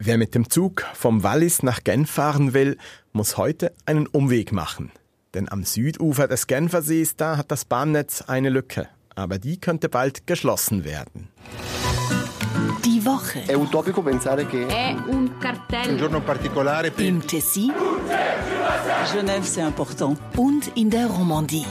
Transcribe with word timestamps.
Wer 0.00 0.16
mit 0.16 0.36
dem 0.36 0.48
Zug 0.48 0.84
vom 0.94 1.24
Wallis 1.24 1.64
nach 1.64 1.82
Genf 1.82 2.08
fahren 2.08 2.54
will, 2.54 2.76
muss 3.12 3.36
heute 3.36 3.72
einen 3.84 4.06
Umweg 4.06 4.52
machen. 4.52 4.92
Denn 5.34 5.50
am 5.50 5.64
Südufer 5.64 6.28
des 6.28 6.46
Genfersees, 6.46 7.16
da 7.16 7.36
hat 7.36 7.50
das 7.50 7.64
Bahnnetz 7.64 8.22
eine 8.22 8.48
Lücke. 8.48 8.88
Aber 9.16 9.40
die 9.40 9.58
könnte 9.60 9.88
bald 9.88 10.24
geschlossen 10.28 10.84
werden. 10.84 11.30
Die 12.84 13.04
Woche. 13.04 13.40
È 13.48 13.54
utopico 13.54 14.00
pensare 14.02 14.46
che 14.46 14.68
È 14.68 14.94
un 15.08 15.36
cartello. 15.40 15.90
Un 15.90 15.98
giorno 15.98 16.20
particolare 16.20 16.92
per 16.92 17.04
Im 17.04 17.26
Tessin 17.26 17.72
Genève, 19.12 19.44
c'est 19.44 19.66
important. 19.66 20.16
und 20.36 20.70
in 20.76 20.90
der 20.90 21.08
Romandie. 21.08 21.66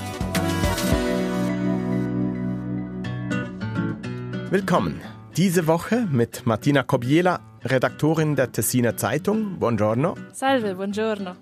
Willkommen. 4.50 5.00
Diese 5.38 5.68
Woche 5.68 6.08
mit 6.12 6.48
Martina 6.48 6.82
Cobiela, 6.82 7.40
Redaktorin 7.64 8.36
der 8.36 8.52
Tessiner 8.52 8.98
Zeitung. 8.98 9.60
Buongiorno. 9.60 10.16
Salve, 10.34 10.74
buongiorno. 10.74 11.36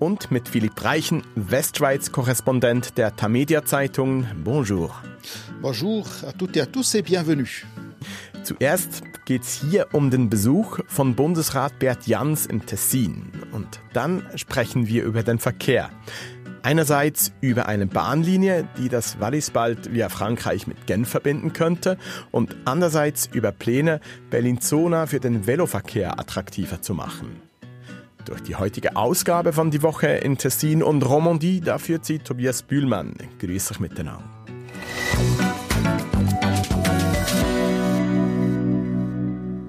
Und 0.00 0.32
mit 0.32 0.48
Philipp 0.48 0.82
Reichen, 0.82 1.22
Westschweiz-Korrespondent 1.36 2.98
der 2.98 3.14
Tamedia 3.14 3.64
Zeitung. 3.64 4.26
Bonjour. 4.42 5.00
Bonjour 5.62 6.04
à 6.26 6.32
toutes 6.32 6.56
et 6.56 6.62
à 6.62 6.66
tous 6.66 6.96
et 6.96 7.02
bienvenue. 7.02 7.64
Zuerst 8.42 9.04
geht's 9.24 9.52
hier 9.52 9.86
um 9.92 10.10
den 10.10 10.28
Besuch 10.28 10.80
von 10.88 11.14
Bundesrat 11.14 11.78
Bert 11.78 12.08
Jans 12.08 12.44
im 12.44 12.66
Tessin. 12.66 13.30
Und 13.52 13.78
dann 13.92 14.24
sprechen 14.34 14.88
wir 14.88 15.04
über 15.04 15.22
den 15.22 15.38
Verkehr. 15.38 15.90
Einerseits 16.62 17.32
über 17.40 17.66
eine 17.66 17.86
Bahnlinie, 17.86 18.68
die 18.78 18.88
das 18.88 19.20
Wallis 19.20 19.50
bald 19.50 19.92
via 19.92 20.08
Frankreich 20.08 20.66
mit 20.66 20.86
Genf 20.86 21.08
verbinden 21.08 21.52
könnte 21.52 21.98
und 22.30 22.56
andererseits 22.64 23.28
über 23.32 23.52
Pläne, 23.52 24.00
Bellinzona 24.30 25.06
für 25.06 25.20
den 25.20 25.46
Veloverkehr 25.46 26.18
attraktiver 26.18 26.82
zu 26.82 26.94
machen. 26.94 27.40
Durch 28.24 28.42
die 28.42 28.56
heutige 28.56 28.96
Ausgabe 28.96 29.52
von 29.52 29.70
Die 29.70 29.82
Woche 29.82 30.08
in 30.08 30.36
Tessin 30.36 30.82
und 30.82 31.02
Romandie, 31.02 31.60
da 31.60 31.78
führt 31.78 32.04
sie 32.04 32.18
Tobias 32.18 32.62
Bühlmann. 32.62 33.14
Grüß 33.38 33.70
euch 33.70 33.80
miteinander. 33.80 34.28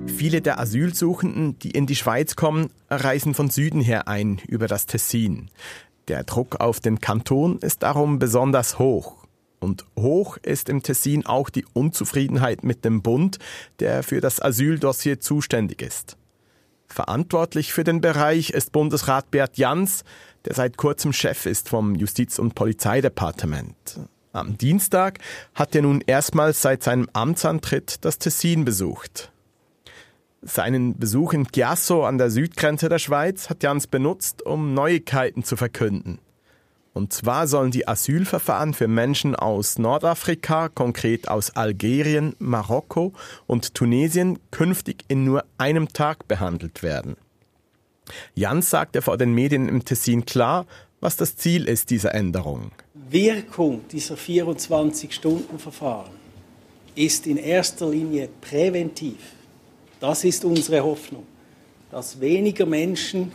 Viele 0.08 0.42
der 0.42 0.60
Asylsuchenden, 0.60 1.58
die 1.60 1.72
in 1.72 1.88
die 1.88 1.96
Schweiz 1.96 2.36
kommen, 2.36 2.68
reisen 2.90 3.34
von 3.34 3.50
Süden 3.50 3.80
her 3.80 4.10
ein 4.10 4.42
über 4.50 4.68
das 4.68 4.86
Tessin. 4.86 5.50
Der 6.10 6.24
Druck 6.24 6.60
auf 6.60 6.80
den 6.80 7.00
Kanton 7.00 7.60
ist 7.60 7.84
darum 7.84 8.18
besonders 8.18 8.80
hoch. 8.80 9.28
Und 9.60 9.86
hoch 9.96 10.38
ist 10.38 10.68
im 10.68 10.82
Tessin 10.82 11.26
auch 11.26 11.52
die 11.52 11.66
Unzufriedenheit 11.74 12.64
mit 12.64 12.84
dem 12.84 13.04
Bund, 13.04 13.38
der 13.80 14.02
für 14.02 14.20
das 14.20 14.42
Asyldossier 14.42 15.20
zuständig 15.20 15.84
ist. 15.84 16.18
Verantwortlich 16.88 17.74
für 17.74 17.84
den 17.84 18.02
Bereich 18.02 18.50
ist 18.50 18.72
Bundesrat 18.72 19.30
Bert 19.30 19.60
Jans, 19.60 20.04
der 20.46 20.56
seit 20.56 20.78
kurzem 20.78 21.14
Chef 21.14 21.46
ist 21.46 21.70
vom 21.70 21.94
Justiz- 21.94 22.40
und 22.40 22.56
Polizeidepartement. 22.56 24.00
Am 24.32 24.58
Dienstag 24.58 25.20
hat 25.54 25.76
er 25.76 25.84
nun 25.84 26.02
erstmals 26.08 26.64
seit 26.64 26.82
seinem 26.82 27.08
Amtsantritt 27.14 28.04
das 28.04 28.18
Tessin 28.18 28.66
besucht. 28.66 29.32
Seinen 30.42 30.98
Besuch 30.98 31.34
in 31.34 31.48
Chiasso 31.48 32.06
an 32.06 32.18
der 32.18 32.30
Südgrenze 32.30 32.88
der 32.88 33.00
Schweiz 33.00 33.50
hat 33.50 33.62
Jans 33.62 33.88
benutzt, 33.88 34.46
um 34.46 34.74
Neuigkeiten 34.74 35.44
zu 35.44 35.58
verkünden. 35.58 36.20
Und 36.94 37.14
zwar 37.14 37.48
sollen 37.48 37.72
die 37.72 37.88
Asylverfahren 37.88 38.74
für 38.74 38.88
Menschen 38.88 39.36
aus 39.36 39.78
Nordafrika, 39.78 40.70
konkret 40.70 41.28
aus 41.28 41.56
Algerien, 41.56 42.36
Marokko 42.40 43.14
und 43.48 43.74
Tunesien, 43.76 44.40
künftig 44.52 45.04
in 45.08 45.24
nur 45.24 45.44
einem 45.58 45.90
Tag 45.90 46.28
behandelt 46.28 46.84
werden. 46.84 47.16
Jans 48.34 48.70
sagte 48.70 49.02
vor 49.02 49.18
den 49.18 49.34
Medien 49.34 49.70
im 49.70 49.86
Tessin 49.86 50.26
klar, 50.26 50.66
was 51.00 51.16
das 51.16 51.36
Ziel 51.36 51.66
ist 51.66 51.90
dieser 51.90 52.14
Änderung. 52.16 52.72
Wirkung 52.94 53.88
dieser 53.90 54.16
24-Stunden-Verfahren 54.16 56.12
ist 56.96 57.28
in 57.28 57.38
erster 57.38 57.90
Linie 57.90 58.30
präventiv. 58.42 59.18
Das 60.00 60.24
ist 60.24 60.46
unsere 60.46 60.84
Hoffnung, 60.84 61.26
dass 61.92 62.22
weniger 62.22 62.66
Menschen 62.66 63.32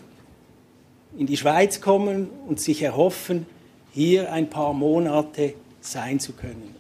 in 1.16 1.26
die 1.26 1.36
Schweiz 1.36 1.80
kommen 1.80 2.28
und 2.46 2.58
sich 2.58 2.82
erhoffen, 2.82 3.46
hier 3.92 4.32
ein 4.32 4.50
paar 4.50 4.72
Monate 4.72 5.54
sein 5.80 6.18
zu 6.18 6.32
können. 6.32 6.74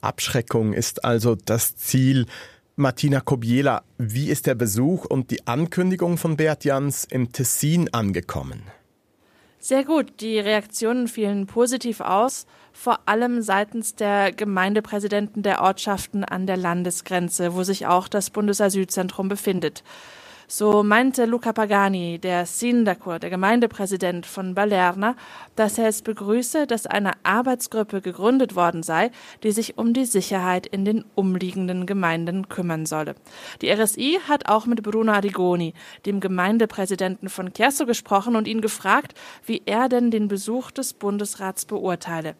Abschreckung 0.00 0.72
ist 0.72 1.04
also 1.04 1.36
das 1.36 1.76
Ziel. 1.76 2.26
Martina 2.74 3.20
Kobiela, 3.20 3.82
wie 3.98 4.28
ist 4.30 4.46
der 4.46 4.54
Besuch 4.54 5.04
und 5.04 5.30
die 5.30 5.46
Ankündigung 5.46 6.16
von 6.16 6.36
Bert 6.36 6.64
Jans 6.64 7.04
im 7.04 7.30
Tessin 7.30 7.92
angekommen? 7.92 8.62
Sehr 9.64 9.84
gut, 9.84 10.14
die 10.18 10.40
Reaktionen 10.40 11.06
fielen 11.06 11.46
positiv 11.46 12.00
aus, 12.00 12.46
vor 12.72 12.98
allem 13.06 13.42
seitens 13.42 13.94
der 13.94 14.32
Gemeindepräsidenten 14.32 15.44
der 15.44 15.62
Ortschaften 15.62 16.24
an 16.24 16.48
der 16.48 16.56
Landesgrenze, 16.56 17.54
wo 17.54 17.62
sich 17.62 17.86
auch 17.86 18.08
das 18.08 18.30
Bundesasylzentrum 18.30 19.28
befindet. 19.28 19.84
So 20.54 20.82
meinte 20.82 21.24
Luca 21.24 21.54
Pagani, 21.54 22.18
der 22.18 22.44
Sindaco, 22.44 23.18
der 23.18 23.30
Gemeindepräsident 23.30 24.26
von 24.26 24.54
Balerna, 24.54 25.16
dass 25.56 25.78
er 25.78 25.88
es 25.88 26.02
begrüße, 26.02 26.66
dass 26.66 26.86
eine 26.86 27.12
Arbeitsgruppe 27.22 28.02
gegründet 28.02 28.54
worden 28.54 28.82
sei, 28.82 29.12
die 29.42 29.52
sich 29.52 29.78
um 29.78 29.94
die 29.94 30.04
Sicherheit 30.04 30.66
in 30.66 30.84
den 30.84 31.06
umliegenden 31.14 31.86
Gemeinden 31.86 32.50
kümmern 32.50 32.84
solle. 32.84 33.14
Die 33.62 33.72
RSI 33.72 34.20
hat 34.28 34.46
auch 34.50 34.66
mit 34.66 34.82
Bruno 34.82 35.12
Arrigoni, 35.12 35.72
dem 36.04 36.20
Gemeindepräsidenten 36.20 37.30
von 37.30 37.54
Chiasso, 37.54 37.86
gesprochen 37.86 38.36
und 38.36 38.46
ihn 38.46 38.60
gefragt, 38.60 39.14
wie 39.46 39.62
er 39.64 39.88
denn 39.88 40.10
den 40.10 40.28
Besuch 40.28 40.70
des 40.70 40.92
Bundesrats 40.92 41.64
beurteile. 41.64 42.34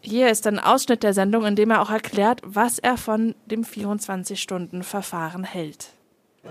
Hier 0.00 0.30
ist 0.30 0.48
ein 0.48 0.58
Ausschnitt 0.58 1.04
der 1.04 1.14
Sendung, 1.14 1.46
in 1.46 1.54
dem 1.54 1.70
er 1.70 1.80
auch 1.80 1.90
erklärt, 1.90 2.40
was 2.44 2.80
er 2.80 2.96
von 2.96 3.36
dem 3.46 3.62
24-Stunden-Verfahren 3.62 5.44
hält. 5.44 5.95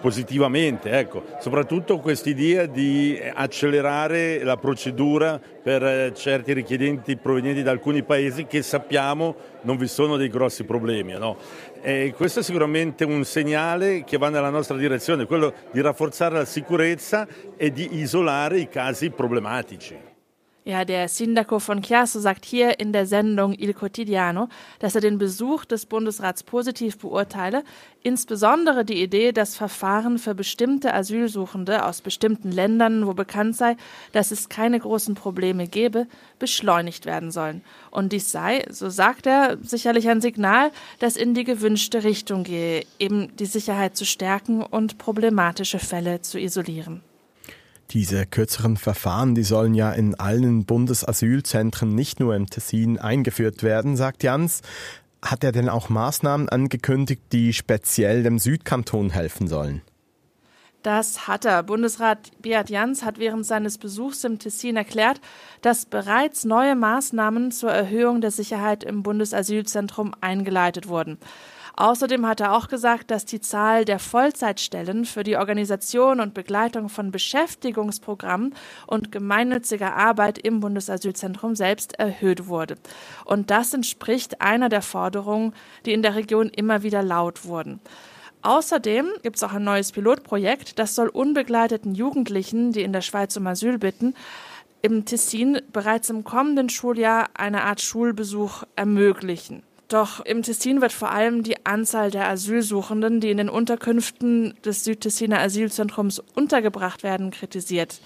Positivamente, 0.02 0.92
ecco, 0.92 1.24
soprattutto 1.40 1.98
quest'idea 2.00 2.66
di 2.66 3.20
accelerare 3.34 4.44
la 4.44 4.58
procedura 4.58 5.40
per 5.40 5.84
eh, 5.84 6.14
certi 6.14 6.54
richiedenti 6.54 7.18
provenienti 7.18 7.64
da 7.64 7.72
alcuni 7.72 8.04
paesi 8.04 8.46
che 8.46 8.62
sappiamo 8.62 9.36
non 9.62 9.78
vi 9.78 9.88
sono 9.88 10.16
dei 10.16 10.30
grossi 10.30 10.64
problemi. 10.64 11.14
No? 11.14 11.38
Questo 12.16 12.40
è 12.40 12.44
sicuramente 12.44 13.04
un 13.04 13.24
segnale 13.26 14.04
che 14.04 14.18
va 14.18 14.30
nella 14.30 14.50
nostra 14.50 14.76
direzione, 14.76 15.26
quello 15.26 15.54
di 15.72 15.82
rafforzare 15.82 16.36
la 16.36 16.46
sicurezza 16.46 17.28
e 17.58 17.72
di 17.72 18.00
isolare 18.00 18.60
i 18.60 18.68
casi 18.68 19.12
problematici. 19.12 20.14
Ja, 20.68 20.84
der 20.84 21.10
Sindaco 21.10 21.60
von 21.60 21.84
Chiasso 21.84 22.20
sagt 22.20 22.44
hier 22.44 22.80
in 22.80 22.92
der 22.92 23.06
Sendung 23.06 23.54
Il 23.54 23.76
Quotidiano, 23.76 24.50
dass 24.80 24.96
er 24.96 25.02
den 25.02 25.20
Besuch 25.20 25.64
des 25.64 25.86
Bundesrats 25.86 26.42
positiv 26.42 26.98
beurteile, 26.98 27.64
insbesondere 28.02 28.84
die 28.84 29.00
Idee, 29.00 29.32
dass 29.32 29.56
Verfahren 29.56 30.18
für 30.18 30.34
bestimmte 30.34 30.92
Asylsuchende 30.92 31.86
aus 31.86 32.02
bestimmten 32.02 32.52
Ländern, 32.52 33.06
wo 33.06 33.14
bekannt 33.14 33.56
sei, 33.56 33.78
dass 34.12 34.32
es 34.32 34.50
keine 34.50 34.80
großen 34.80 35.14
Probleme 35.14 35.68
gebe, 35.68 36.08
beschleunigt 36.40 37.06
werden 37.06 37.30
sollen. 37.30 37.62
Und 37.92 38.12
dies 38.12 38.32
sei, 38.32 38.66
so 38.72 38.90
sagt 38.90 39.28
er, 39.28 39.60
sicherlich 39.62 40.10
ein 40.10 40.20
Signal, 40.20 40.72
das 40.98 41.16
in 41.16 41.36
die 41.36 41.44
gewünschte 41.44 42.04
Richtung 42.04 42.44
gehe, 42.44 42.88
eben 42.98 43.36
die 43.38 43.46
Sicherheit 43.46 43.96
zu 43.96 44.04
stärken 44.04 44.64
und 44.64 44.98
problematische 44.98 45.78
Fälle 45.78 46.24
zu 46.24 46.40
isolieren. 46.40 47.04
Diese 47.92 48.26
kürzeren 48.26 48.78
Verfahren, 48.78 49.36
die 49.36 49.44
sollen 49.44 49.74
ja 49.74 49.92
in 49.92 50.16
allen 50.16 50.66
Bundesasylzentren, 50.66 51.94
nicht 51.94 52.20
nur 52.20 52.36
im 52.36 52.48
Tessin, 52.48 53.00
eingeführt 53.00 53.64
werden, 53.64 53.96
sagt 53.96 54.24
Jans. 54.24 54.62
Hat 55.22 55.44
er 55.44 55.52
denn 55.52 55.70
auch 55.70 55.90
Maßnahmen 55.90 56.50
angekündigt, 56.50 57.22
die 57.32 57.54
speziell 57.54 58.24
dem 58.24 58.40
Südkanton 58.40 59.12
helfen 59.12 59.48
sollen? 59.48 59.82
Das 60.86 61.28
hat 61.28 61.46
er. 61.46 61.64
Bundesrat 61.64 62.32
Beat 62.44 62.70
Jans 62.70 63.04
hat 63.04 63.18
während 63.18 63.44
seines 63.44 63.80
Besuchs 63.80 64.24
im 64.24 64.38
Tessin 64.38 64.76
erklärt, 64.76 65.20
dass 65.62 65.88
bereits 65.88 66.46
neue 66.46 66.76
Maßnahmen 66.76 67.52
zur 67.52 67.72
Erhöhung 67.72 68.22
der 68.22 68.30
Sicherheit 68.30 68.84
im 68.84 69.02
Bundesasylzentrum 69.02 70.14
eingeleitet 70.22 70.88
wurden. 70.88 71.18
Außerdem 71.78 72.26
hat 72.26 72.40
er 72.40 72.54
auch 72.54 72.70
gesagt, 72.70 73.12
dass 73.12 73.26
die 73.26 73.42
Zahl 73.42 73.84
der 73.84 74.00
Vollzeitstellen 74.00 75.04
für 75.04 75.24
die 75.24 75.36
Organisation 75.36 76.22
und 76.22 76.34
Begleitung 76.34 76.88
von 76.88 77.12
Beschäftigungsprogrammen 77.12 78.56
und 78.88 79.12
gemeinnütziger 79.12 79.94
Arbeit 79.94 80.38
im 80.38 80.62
Bundesasylzentrum 80.62 81.56
selbst 81.56 82.00
erhöht 82.00 82.48
wurde. 82.48 82.76
Und 83.26 83.52
das 83.52 83.74
entspricht 83.74 84.42
einer 84.42 84.70
der 84.70 84.82
Forderungen, 84.82 85.54
die 85.86 85.92
in 85.92 86.02
der 86.02 86.16
Region 86.16 86.48
immer 86.48 86.82
wieder 86.82 87.04
laut 87.04 87.44
wurden. 87.44 87.82
Außerdem 88.42 89.08
gibt 89.24 89.38
es 89.38 89.44
auch 89.44 89.54
ein 89.54 89.64
neues 89.64 89.92
Pilotprojekt, 89.92 90.80
das 90.80 90.96
soll 90.96 91.10
unbegleiteten 91.10 91.96
Jugendlichen, 91.96 92.72
die 92.72 92.84
in 92.84 92.94
der 92.94 93.02
Schweiz 93.02 93.36
um 93.36 93.48
Asyl 93.48 93.80
bitten, 93.80 94.14
im 94.82 95.04
Tessin 95.04 95.60
bereits 95.74 96.10
im 96.12 96.24
kommenden 96.24 96.70
Schuljahr 96.70 97.32
eine 97.34 97.64
Art 97.64 97.82
Schulbesuch 97.82 98.64
ermöglichen. 98.76 99.64
Doch 99.88 100.20
im 100.22 100.42
Tessin 100.42 100.82
wird 100.82 100.94
vor 100.94 101.12
allem 101.12 101.44
die 101.44 101.66
Anzahl 101.66 102.10
der 102.10 102.28
Asylsuchenden, 102.28 103.20
die 103.20 103.30
in 103.30 103.38
den 103.38 103.50
Unterkünften 103.50 104.56
des 104.66 104.84
Südtessiner 104.84 105.40
Asylzentrums 105.40 106.20
untergebracht 106.34 107.04
werden, 107.04 107.30
kritisiert. 107.30 108.00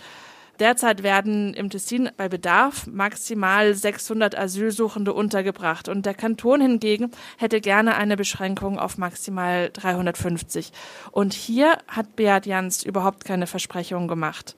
Derzeit 0.59 1.03
werden 1.03 1.53
im 1.53 1.69
Tessin 1.69 2.09
bei 2.17 2.27
Bedarf 2.27 2.85
maximal 2.85 3.73
600 3.73 4.37
Asylsuchende 4.37 5.13
untergebracht 5.13 5.87
und 5.87 6.05
der 6.05 6.13
Kanton 6.13 6.59
hingegen 6.59 7.11
hätte 7.37 7.61
gerne 7.61 7.95
eine 7.95 8.17
Beschränkung 8.17 8.77
auf 8.77 8.97
maximal 8.97 9.69
350. 9.71 10.73
Und 11.11 11.33
hier 11.33 11.77
hat 11.87 12.17
Beat 12.17 12.45
Jans 12.45 12.83
überhaupt 12.83 13.23
keine 13.23 13.47
Versprechungen 13.47 14.09
gemacht. 14.09 14.57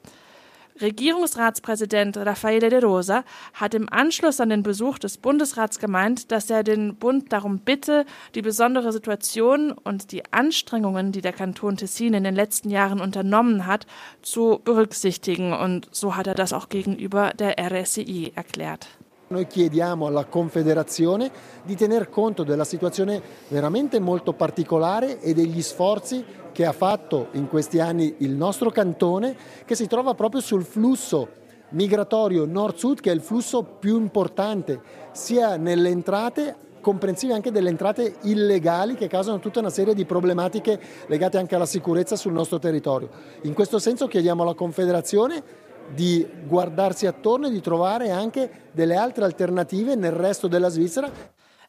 Regierungsratspräsident 0.82 2.18
Raffaele 2.18 2.70
de 2.70 2.84
Rosa 2.84 3.24
hat 3.54 3.74
im 3.74 3.88
Anschluss 3.92 4.40
an 4.40 4.50
den 4.50 4.64
Besuch 4.64 5.00
des 5.00 5.18
Bundesrats 5.18 5.80
gemeint, 5.80 6.32
dass 6.32 6.50
er 6.50 6.64
den 6.64 6.96
Bund 6.96 7.32
darum 7.32 7.60
bitte, 7.60 8.06
die 8.36 8.42
besondere 8.42 8.92
Situation 8.92 9.72
und 9.72 10.12
die 10.12 10.24
Anstrengungen, 10.32 11.12
die 11.12 11.22
der 11.22 11.34
Kanton 11.34 11.78
Tessin 11.78 12.14
in 12.14 12.24
den 12.24 12.36
letzten 12.36 12.70
Jahren 12.70 13.00
unternommen 13.00 13.68
hat, 13.68 13.86
zu 14.22 14.60
berücksichtigen. 14.64 15.54
Und 15.54 15.88
so 15.92 16.16
hat 16.16 16.28
er 16.28 16.36
das 16.36 16.54
auch 16.54 16.70
gegenüber 16.70 17.32
der 17.38 17.56
RSI 17.60 18.32
erklärt. 18.36 18.88
Noi 19.32 19.48
chiediamo 19.48 20.08
alla 20.08 20.26
Confederazione 20.26 21.32
di 21.64 21.78
tener 21.78 22.10
conto 22.10 22.44
della 22.44 22.66
situazione 22.66 23.22
veramente 23.48 23.98
molto 23.98 24.34
particolare 24.34 25.22
e 25.22 25.34
degli 25.34 25.62
sforzi 25.62 26.22
che 26.52 26.66
ha 26.66 26.74
fatto 26.74 27.30
in 27.32 27.48
questi 27.48 27.80
anni 27.80 28.16
il 28.18 28.32
nostro 28.32 28.72
cantone, 28.72 29.34
che 29.64 29.76
si 29.76 29.88
trova 29.88 30.16
proprio 30.16 30.42
sul 30.42 30.66
flusso 30.66 31.30
migratorio 31.70 32.44
nord-sud, 32.44 33.00
che 33.00 33.10
è 33.10 33.14
il 33.14 33.22
flusso 33.22 33.64
più 33.64 33.98
importante 33.98 34.82
sia 35.14 35.56
nelle 35.56 35.88
entrate 35.88 36.56
comprensive 36.82 37.34
anche 37.34 37.52
delle 37.52 37.70
entrate 37.70 38.16
illegali 38.24 38.96
che 38.96 39.08
causano 39.08 39.40
tutta 39.40 39.60
una 39.60 39.70
serie 39.70 39.94
di 39.94 40.04
problematiche 40.04 40.78
legate 41.06 41.38
anche 41.38 41.56
alla 41.56 41.66
sicurezza 41.66 42.18
sul 42.18 42.34
nostro 42.34 42.60
territorio. 42.60 43.10
In 43.44 43.54
questo 43.54 43.80
senso 43.80 44.08
chiediamo 44.08 44.42
alla 44.42 44.56
Confederazione 44.56 45.70
di 45.94 46.26
guardarsi 46.48 47.08
attorno 47.08 47.48
e 47.48 47.52
di 47.52 47.62
trovare 47.62 48.12
anche 48.12 48.70
delle 48.72 48.96
altre 48.96 49.26
alternative 49.26 49.96
nel 49.96 50.14
resto 50.14 50.48
della 50.48 50.70
Svizzera. 50.70 51.10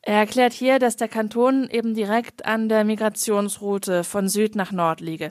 Er 0.04 0.18
erklärt 0.18 0.52
hier, 0.52 0.80
dass 0.80 0.96
der 0.96 1.08
Kanton 1.08 1.68
eben 1.70 1.94
direkt 1.94 2.44
an 2.44 2.68
der 2.68 2.82
Migrationsroute 2.84 4.02
von 4.02 4.28
Süd 4.28 4.56
nach 4.56 4.72
Nord 4.72 5.00
liege. 5.00 5.30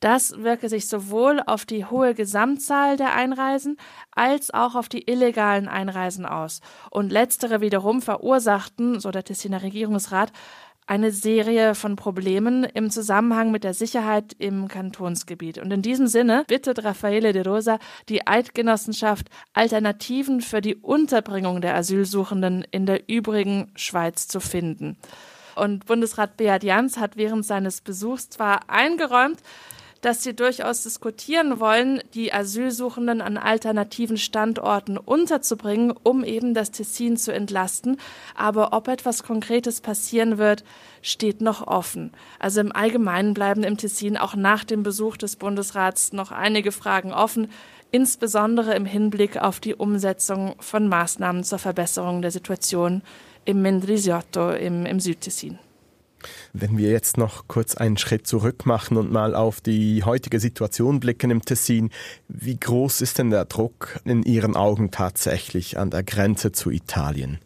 Das 0.00 0.32
wirke 0.42 0.70
sich 0.70 0.88
sowohl 0.88 1.42
auf 1.46 1.66
die 1.66 1.84
hohe 1.84 2.14
Gesamtzahl 2.14 2.96
der 2.96 3.14
Einreisen 3.14 3.76
als 4.10 4.52
auch 4.52 4.74
auf 4.74 4.88
die 4.88 5.08
illegalen 5.08 5.68
Einreisen 5.68 6.24
aus. 6.24 6.60
Und 6.90 7.12
letztere 7.12 7.60
wiederum 7.60 8.00
verursachten, 8.00 8.98
so 8.98 9.10
der 9.10 9.24
Tessiner 9.24 9.62
Regierungsrat, 9.62 10.32
eine 10.90 11.12
Serie 11.12 11.76
von 11.76 11.94
Problemen 11.94 12.64
im 12.64 12.90
Zusammenhang 12.90 13.52
mit 13.52 13.62
der 13.62 13.74
Sicherheit 13.74 14.34
im 14.40 14.66
Kantonsgebiet. 14.66 15.58
Und 15.58 15.72
in 15.72 15.82
diesem 15.82 16.08
Sinne 16.08 16.44
bittet 16.48 16.82
Raffaele 16.82 17.32
de 17.32 17.46
Rosa 17.46 17.78
die 18.08 18.26
Eidgenossenschaft, 18.26 19.28
Alternativen 19.52 20.40
für 20.40 20.60
die 20.60 20.74
Unterbringung 20.74 21.60
der 21.60 21.76
Asylsuchenden 21.76 22.66
in 22.72 22.86
der 22.86 23.08
übrigen 23.08 23.70
Schweiz 23.76 24.26
zu 24.26 24.40
finden. 24.40 24.96
Und 25.54 25.86
Bundesrat 25.86 26.36
Beat 26.36 26.64
Jans 26.64 26.98
hat 26.98 27.16
während 27.16 27.46
seines 27.46 27.82
Besuchs 27.82 28.28
zwar 28.28 28.68
eingeräumt, 28.68 29.38
dass 30.00 30.22
sie 30.22 30.34
durchaus 30.34 30.82
diskutieren 30.82 31.60
wollen, 31.60 32.02
die 32.14 32.32
Asylsuchenden 32.32 33.20
an 33.20 33.36
alternativen 33.36 34.16
Standorten 34.16 34.96
unterzubringen, 34.96 35.92
um 36.02 36.24
eben 36.24 36.54
das 36.54 36.70
Tessin 36.70 37.16
zu 37.16 37.32
entlasten. 37.32 37.98
Aber 38.34 38.72
ob 38.72 38.88
etwas 38.88 39.22
Konkretes 39.22 39.80
passieren 39.80 40.38
wird, 40.38 40.64
steht 41.02 41.40
noch 41.40 41.66
offen. 41.66 42.12
Also 42.38 42.60
im 42.60 42.72
Allgemeinen 42.72 43.34
bleiben 43.34 43.62
im 43.62 43.76
Tessin 43.76 44.16
auch 44.16 44.34
nach 44.34 44.64
dem 44.64 44.82
Besuch 44.82 45.16
des 45.16 45.36
Bundesrats 45.36 46.12
noch 46.12 46.32
einige 46.32 46.72
Fragen 46.72 47.12
offen, 47.12 47.48
insbesondere 47.90 48.74
im 48.74 48.86
Hinblick 48.86 49.36
auf 49.36 49.60
die 49.60 49.74
Umsetzung 49.74 50.54
von 50.60 50.88
Maßnahmen 50.88 51.44
zur 51.44 51.58
Verbesserung 51.58 52.22
der 52.22 52.30
Situation 52.30 53.02
im 53.44 53.62
Mendrisiotto 53.62 54.52
im, 54.52 54.86
im 54.86 55.00
Südtessin. 55.00 55.58
Wenn 56.52 56.78
wir 56.78 56.90
jetzt 56.90 57.16
noch 57.16 57.48
kurz 57.48 57.74
einen 57.76 57.96
Schritt 57.96 58.26
zurück 58.26 58.66
machen 58.66 58.96
und 58.96 59.10
mal 59.10 59.34
auf 59.34 59.60
die 59.60 60.04
heutige 60.04 60.40
Situation 60.40 61.00
blicken 61.00 61.30
im 61.30 61.42
Tessin, 61.42 61.90
wie 62.28 62.58
groß 62.58 63.00
ist 63.00 63.18
denn 63.18 63.30
der 63.30 63.44
Druck 63.44 64.00
in 64.04 64.22
Ihren 64.22 64.56
Augen 64.56 64.90
tatsächlich 64.90 65.78
an 65.78 65.90
der 65.90 66.02
Grenze 66.02 66.52
zu 66.52 66.70
Italien? 66.70 67.38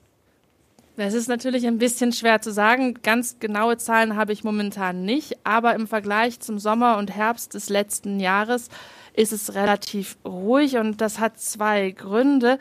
Das 0.97 1.13
ist 1.13 1.29
natürlich 1.29 1.67
ein 1.67 1.79
bisschen 1.79 2.13
schwer 2.13 2.41
zu 2.41 2.53
sagen. 2.53 2.95
Ganz 3.03 3.41
genaue 3.41 3.79
Zahlen 3.79 4.15
habe 4.15 4.33
ich 4.33 4.45
momentan 4.45 5.05
nicht, 5.05 5.39
aber 5.43 5.75
im 5.75 5.89
Vergleich 5.89 6.39
zum 6.39 6.61
Sommer 6.61 6.99
und 6.99 7.11
Herbst 7.11 7.55
des 7.55 7.69
letzten 7.69 8.21
Jahres 8.21 8.69
ist 9.13 9.33
es 9.33 9.55
relativ 9.55 10.17
ruhig 10.25 10.77
und 10.77 11.01
das 11.01 11.19
hat 11.19 11.41
zwei 11.41 11.91
Gründe 11.91 12.59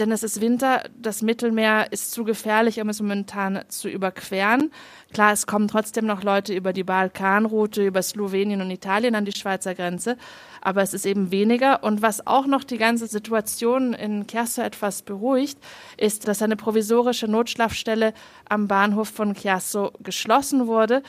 denn 0.00 0.10
es 0.12 0.22
ist 0.22 0.40
Winter, 0.40 0.84
das 0.96 1.22
Mittelmeer 1.22 1.92
ist 1.92 2.10
zu 2.12 2.24
gefährlich, 2.24 2.80
um 2.80 2.88
es 2.88 3.00
momentan 3.00 3.62
zu 3.68 3.88
überqueren. 3.88 4.72
Klar, 5.12 5.32
es 5.32 5.46
kommen 5.46 5.68
trotzdem 5.68 6.06
noch 6.06 6.22
Leute 6.22 6.54
über 6.54 6.72
die 6.72 6.84
Balkanroute, 6.84 7.86
über 7.86 8.02
Slowenien 8.02 8.62
und 8.62 8.70
Italien 8.70 9.14
an 9.14 9.26
die 9.26 9.32
Schweizer 9.32 9.74
Grenze, 9.74 10.16
aber 10.60 10.82
es 10.82 10.94
ist 10.94 11.06
eben 11.06 11.30
weniger. 11.30 11.84
Und 11.84 12.02
was 12.02 12.26
auch 12.26 12.46
noch 12.46 12.64
die 12.64 12.78
ganze 12.78 13.06
Situation 13.06 13.92
in 13.92 14.26
Chiasso 14.26 14.62
etwas 14.62 15.02
beruhigt, 15.02 15.58
ist, 15.96 16.26
dass 16.26 16.42
eine 16.42 16.56
provisorische 16.56 17.28
Notschlafstelle 17.28 18.14
am 18.48 18.66
Bahnhof 18.66 19.08
von 19.08 19.34
Chiasso 19.34 19.92
geschlossen 20.02 20.66
wurde. 20.66 21.02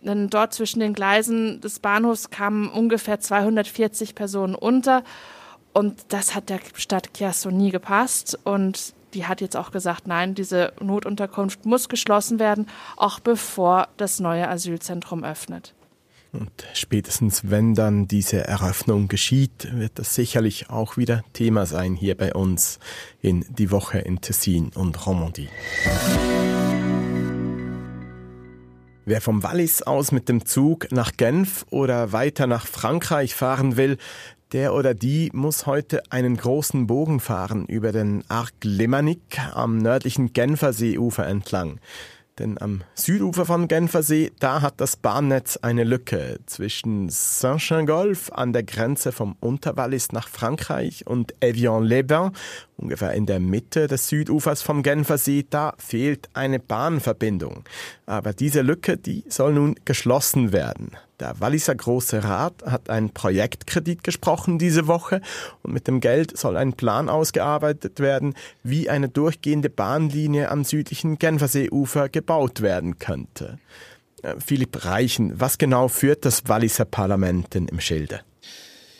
Denn 0.00 0.30
dort 0.30 0.54
zwischen 0.54 0.80
den 0.80 0.94
Gleisen 0.94 1.60
des 1.60 1.80
Bahnhofs 1.80 2.30
kamen 2.30 2.68
ungefähr 2.70 3.20
240 3.20 4.14
Personen 4.14 4.54
unter. 4.54 5.02
Und 5.78 6.06
das 6.08 6.34
hat 6.34 6.48
der 6.48 6.58
Stadt 6.74 7.10
Chiasso 7.16 7.52
nie 7.52 7.70
gepasst. 7.70 8.36
Und 8.42 8.94
die 9.14 9.26
hat 9.26 9.40
jetzt 9.40 9.56
auch 9.56 9.70
gesagt, 9.70 10.08
nein, 10.08 10.34
diese 10.34 10.72
Notunterkunft 10.80 11.66
muss 11.66 11.88
geschlossen 11.88 12.40
werden, 12.40 12.66
auch 12.96 13.20
bevor 13.20 13.86
das 13.96 14.18
neue 14.18 14.48
Asylzentrum 14.48 15.22
öffnet. 15.22 15.74
Und 16.32 16.50
spätestens 16.74 17.48
wenn 17.48 17.76
dann 17.76 18.08
diese 18.08 18.44
Eröffnung 18.44 19.06
geschieht, 19.06 19.68
wird 19.70 20.00
das 20.00 20.16
sicherlich 20.16 20.68
auch 20.68 20.96
wieder 20.96 21.22
Thema 21.32 21.64
sein 21.64 21.94
hier 21.94 22.16
bei 22.16 22.34
uns 22.34 22.80
in 23.22 23.46
die 23.48 23.70
Woche 23.70 24.00
in 24.00 24.20
Tessin 24.20 24.72
und 24.74 25.06
Romandie. 25.06 25.48
Wer 29.08 29.22
vom 29.22 29.42
Wallis 29.42 29.80
aus 29.80 30.12
mit 30.12 30.28
dem 30.28 30.44
Zug 30.44 30.92
nach 30.92 31.12
Genf 31.16 31.64
oder 31.70 32.12
weiter 32.12 32.46
nach 32.46 32.66
Frankreich 32.66 33.34
fahren 33.34 33.78
will, 33.78 33.96
der 34.52 34.74
oder 34.74 34.94
die 34.94 35.30
muss 35.32 35.66
heute 35.66 36.02
einen 36.10 36.36
großen 36.36 36.86
Bogen 36.86 37.20
fahren 37.20 37.66
über 37.66 37.92
den 37.92 38.24
Arc 38.28 38.52
Lemanic 38.62 39.38
am 39.54 39.78
nördlichen 39.78 40.32
Genferseeufer 40.32 41.26
entlang. 41.26 41.80
Denn 42.38 42.60
am 42.60 42.82
Südufer 42.94 43.46
vom 43.46 43.66
Genfersee, 43.66 44.30
da 44.38 44.62
hat 44.62 44.80
das 44.80 44.96
Bahnnetz 44.96 45.56
eine 45.56 45.82
Lücke 45.82 46.38
zwischen 46.46 47.08
Saint-Gingolf 47.10 48.30
an 48.32 48.52
der 48.52 48.62
Grenze 48.62 49.10
vom 49.10 49.36
Unterwallis 49.40 50.12
nach 50.12 50.28
Frankreich 50.28 51.06
und 51.06 51.34
Evian-les-Bains, 51.40 52.32
ungefähr 52.78 53.12
in 53.12 53.26
der 53.26 53.40
Mitte 53.40 53.88
des 53.88 54.08
Südufers 54.08 54.62
vom 54.62 54.82
Genfersee, 54.82 55.44
da 55.48 55.74
fehlt 55.78 56.28
eine 56.32 56.58
Bahnverbindung. 56.58 57.64
Aber 58.06 58.32
diese 58.32 58.62
Lücke, 58.62 58.96
die 58.96 59.24
soll 59.28 59.52
nun 59.52 59.74
geschlossen 59.84 60.52
werden. 60.52 60.92
Der 61.20 61.40
Walliser 61.40 61.74
Große 61.74 62.22
Rat 62.22 62.62
hat 62.64 62.88
einen 62.88 63.10
Projektkredit 63.10 64.04
gesprochen 64.04 64.58
diese 64.58 64.86
Woche 64.86 65.20
und 65.62 65.72
mit 65.72 65.88
dem 65.88 66.00
Geld 66.00 66.36
soll 66.38 66.56
ein 66.56 66.74
Plan 66.74 67.08
ausgearbeitet 67.08 67.98
werden, 67.98 68.34
wie 68.62 68.88
eine 68.88 69.08
durchgehende 69.08 69.68
Bahnlinie 69.68 70.48
am 70.48 70.62
südlichen 70.62 71.18
Genferseeufer 71.18 72.08
gebaut 72.08 72.62
werden 72.62 73.00
könnte. 73.00 73.58
Äh, 74.22 74.36
Philipp 74.38 74.84
Reichen, 74.84 75.40
was 75.40 75.58
genau 75.58 75.88
führt 75.88 76.24
das 76.24 76.48
Walliser 76.48 76.84
Parlament 76.84 77.54
denn 77.54 77.66
im 77.66 77.80
Schilde? 77.80 78.20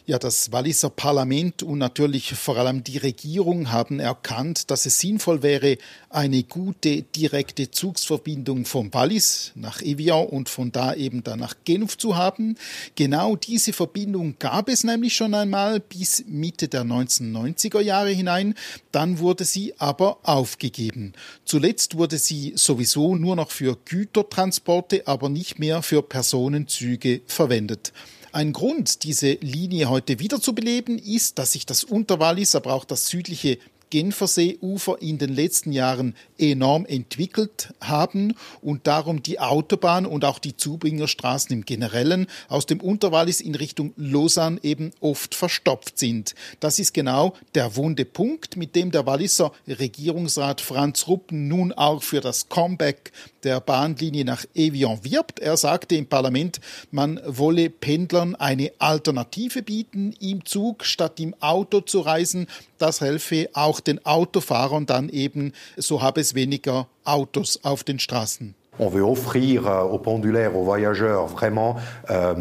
Ja, 0.09 0.19
das 0.19 0.53
Walliser 0.53 0.89
Parlament 0.89 1.63
und 1.63 1.77
natürlich 1.77 2.33
vor 2.33 2.57
allem 2.57 2.83
die 2.83 2.97
Regierung 2.97 3.71
haben 3.71 4.01
erkannt, 4.01 4.71
dass 4.71 4.87
es 4.87 5.01
sinnvoll 5.01 5.43
wäre, 5.43 5.77
eine 6.09 6.45
gute 6.45 7.03
direkte 7.03 7.71
Zugsverbindung 7.71 8.65
vom 8.65 8.95
Wallis 8.95 9.53
nach 9.55 9.83
Evian 9.83 10.25
und 10.25 10.49
von 10.49 10.73
da 10.73 10.95
eben 10.95 11.23
dann 11.25 11.41
nach 11.41 11.57
Genf 11.67 11.99
zu 11.99 12.17
haben. 12.17 12.57
Genau 12.95 13.37
diese 13.37 13.75
Verbindung 13.75 14.37
gab 14.39 14.71
es 14.71 14.83
nämlich 14.83 15.15
schon 15.15 15.35
einmal 15.35 15.79
bis 15.79 16.25
Mitte 16.27 16.69
der 16.69 16.85
1990er 16.85 17.83
Jahre 17.83 18.09
hinein. 18.09 18.55
Dann 18.93 19.19
wurde 19.19 19.45
sie 19.45 19.75
aber 19.77 20.21
aufgegeben. 20.23 21.13
Zuletzt 21.45 21.99
wurde 21.99 22.17
sie 22.17 22.55
sowieso 22.57 23.15
nur 23.15 23.37
noch 23.37 23.51
für 23.51 23.77
Gütertransporte, 23.85 25.07
aber 25.07 25.29
nicht 25.29 25.59
mehr 25.59 25.83
für 25.83 26.01
Personenzüge 26.01 27.21
verwendet. 27.27 27.93
Ein 28.33 28.53
Grund, 28.53 29.05
diese 29.05 29.33
Linie 29.33 29.89
heute 29.89 30.19
wiederzubeleben, 30.19 30.99
ist, 30.99 31.39
dass 31.39 31.53
sich 31.53 31.67
das 31.67 31.85
Unterwallis, 31.85 32.55
aber 32.55 32.75
auch 32.75 32.85
das 32.85 33.09
südliche 33.09 33.59
Genferseeufer 33.91 35.01
in 35.01 35.19
den 35.19 35.35
letzten 35.35 35.73
Jahren 35.73 36.15
enorm 36.39 36.87
entwickelt 36.87 37.73
haben 37.81 38.35
und 38.63 38.87
darum 38.87 39.23
die 39.23 39.41
Autobahn 39.41 40.07
und 40.07 40.25
auch 40.25 40.39
die 40.39 40.57
Zubringerstraßen 40.57 41.53
im 41.53 41.65
Generellen 41.65 42.27
aus 42.49 42.67
dem 42.67 42.81
Unterwallis 42.81 43.41
in 43.41 43.55
Richtung 43.55 43.93
Lausanne 43.97 44.61
eben 44.63 44.93
oft 45.01 45.35
verstopft 45.35 45.99
sind. 45.99 46.35
Das 46.61 46.79
ist 46.79 46.95
genau 46.95 47.35
der 47.55 47.77
wunde 47.77 48.05
Punkt, 48.05 48.57
mit 48.57 48.77
dem 48.77 48.91
der 48.91 49.07
Walliser 49.07 49.53
Regierungsrat 49.67 50.61
Franz 50.61 51.07
Rupp 51.09 51.33
nun 51.33 51.73
auch 51.73 52.03
für 52.03 52.21
das 52.21 52.49
Comeback 52.49 53.13
der 53.43 53.61
Bahnlinie 53.61 54.25
nach 54.25 54.45
Evian 54.55 55.05
wirbt. 55.05 55.41
Er 55.41 55.57
sagte 55.57 55.95
im 55.97 56.07
Parlament, 56.07 56.61
man 56.91 57.21
wolle 57.25 57.71
Pendlern 57.71 58.35
eine 58.35 58.73
Alternative 58.79 59.63
bieten, 59.63 60.15
im 60.21 60.45
Zug 60.45 60.85
statt 60.85 61.21
im 61.21 61.35
Auto 61.41 61.81
zu 61.81 62.01
reisen. 62.01 62.47
Das 62.79 63.01
helfe 63.01 63.49
auch 63.53 63.78
den 63.81 64.05
Autofahrern 64.05 64.87
dann 64.87 65.09
eben, 65.09 65.53
so 65.77 66.03
habe 66.03 66.21
es 66.21 66.35
weniger 66.35 66.87
Autos 67.05 67.61
auf 67.63 67.85
den 67.85 67.99
Straßen. 67.99 68.55
On 68.79 68.91
veut 68.91 69.03
offrir 69.03 69.67
euh, 69.67 69.83
aux 69.83 69.99
pendulaires, 69.99 70.55
aux 70.55 70.65
voyageurs 70.65 71.27
vraiment 71.27 71.77
euh, 72.11 72.35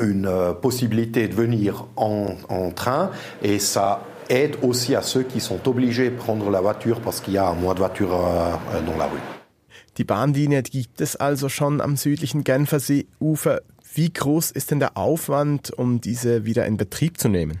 une 0.00 0.26
euh, 0.26 0.52
possibilité 0.52 1.28
de 1.28 1.34
venir 1.34 1.86
en, 1.96 2.34
en 2.48 2.70
train 2.72 3.10
et 3.42 3.58
ça 3.58 4.04
aide 4.28 4.56
aussi 4.62 4.94
à 4.94 5.02
ceux 5.02 5.22
qui 5.22 5.40
sont 5.40 5.66
obligés 5.68 6.10
de 6.10 6.16
prendre 6.16 6.50
la 6.50 6.60
voiture 6.60 7.00
parce 7.00 7.20
qu'il 7.20 7.34
y 7.34 7.38
a 7.38 7.52
moins 7.52 7.74
de 7.74 7.78
voitures 7.78 8.14
euh, 8.14 8.80
dans 8.86 8.96
la 8.96 9.06
rue. 9.06 9.20
Die 9.96 10.04
Bahnlinie 10.04 10.62
gibt 10.62 11.00
es 11.00 11.16
also 11.16 11.48
schon 11.48 11.80
am 11.80 11.96
südlichen 11.96 12.44
Genferseeufer. 12.44 13.62
Wie 13.94 14.12
groß 14.12 14.52
ist 14.52 14.70
denn 14.70 14.78
der 14.78 14.96
Aufwand, 14.96 15.72
um 15.76 16.00
diese 16.00 16.44
wieder 16.44 16.66
in 16.66 16.76
Betrieb 16.76 17.18
zu 17.18 17.28
nehmen? 17.28 17.60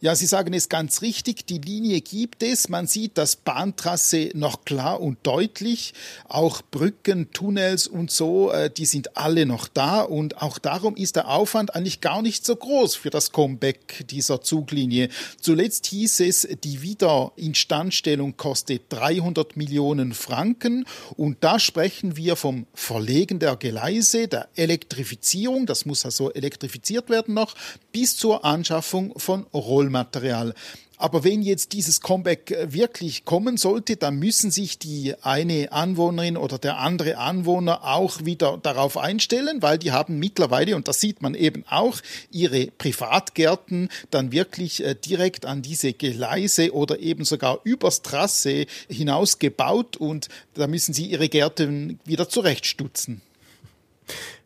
Ja, 0.00 0.14
Sie 0.14 0.26
sagen 0.26 0.52
es 0.54 0.68
ganz 0.68 1.02
richtig, 1.02 1.46
die 1.46 1.58
Linie 1.58 2.00
gibt 2.00 2.42
es. 2.42 2.68
Man 2.68 2.86
sieht 2.86 3.16
das 3.18 3.36
Bahntrasse 3.36 4.30
noch 4.34 4.64
klar 4.64 5.00
und 5.00 5.18
deutlich. 5.22 5.94
Auch 6.28 6.62
Brücken, 6.70 7.30
Tunnels 7.32 7.86
und 7.86 8.10
so, 8.10 8.50
äh, 8.50 8.70
die 8.70 8.86
sind 8.86 9.16
alle 9.16 9.46
noch 9.46 9.68
da. 9.68 10.02
Und 10.02 10.42
auch 10.42 10.58
darum 10.58 10.96
ist 10.96 11.16
der 11.16 11.28
Aufwand 11.28 11.74
eigentlich 11.74 12.00
gar 12.00 12.22
nicht 12.22 12.44
so 12.44 12.56
groß 12.56 12.96
für 12.96 13.10
das 13.10 13.32
Comeback 13.32 14.06
dieser 14.10 14.40
Zuglinie. 14.40 15.08
Zuletzt 15.40 15.86
hieß 15.86 16.20
es, 16.20 16.48
die 16.62 16.82
Wiederinstandstellung 16.82 18.36
kostet 18.36 18.82
300 18.90 19.56
Millionen 19.56 20.14
Franken. 20.14 20.84
Und 21.16 21.42
da 21.42 21.58
sprechen 21.58 22.16
wir 22.16 22.36
vom 22.36 22.66
Verlegen 22.74 23.38
der 23.38 23.56
Gleise, 23.56 24.28
der 24.28 24.48
Elektrifizierung, 24.54 25.66
das 25.66 25.86
muss 25.86 26.04
also 26.04 26.32
elektrifiziert 26.32 27.08
werden 27.10 27.34
noch, 27.34 27.54
bis 27.92 28.16
zur 28.16 28.44
Anschaffung 28.44 29.18
von 29.18 29.46
Rollmaterial. 29.54 30.54
Aber 30.96 31.24
wenn 31.24 31.42
jetzt 31.42 31.72
dieses 31.72 32.00
Comeback 32.00 32.50
äh, 32.50 32.72
wirklich 32.72 33.24
kommen 33.24 33.56
sollte, 33.56 33.96
dann 33.96 34.18
müssen 34.18 34.50
sich 34.50 34.78
die 34.78 35.14
eine 35.22 35.72
Anwohnerin 35.72 36.36
oder 36.36 36.58
der 36.58 36.78
andere 36.78 37.18
Anwohner 37.18 37.84
auch 37.84 38.24
wieder 38.24 38.58
darauf 38.62 38.96
einstellen, 38.96 39.60
weil 39.60 39.76
die 39.76 39.92
haben 39.92 40.18
mittlerweile, 40.18 40.76
und 40.76 40.86
das 40.86 41.00
sieht 41.00 41.20
man 41.20 41.34
eben 41.34 41.64
auch, 41.68 41.98
ihre 42.30 42.68
Privatgärten 42.78 43.88
dann 44.10 44.30
wirklich 44.30 44.84
äh, 44.84 44.94
direkt 44.94 45.46
an 45.46 45.62
diese 45.62 45.92
Gleise 45.92 46.72
oder 46.72 47.00
eben 47.00 47.24
sogar 47.24 47.58
übers 47.64 48.02
Trasse 48.02 48.66
hinaus 48.88 49.38
gebaut 49.38 49.96
und 49.96 50.28
da 50.54 50.66
müssen 50.68 50.94
sie 50.94 51.06
ihre 51.06 51.28
Gärten 51.28 51.98
wieder 52.04 52.28
zurechtstutzen. 52.28 53.20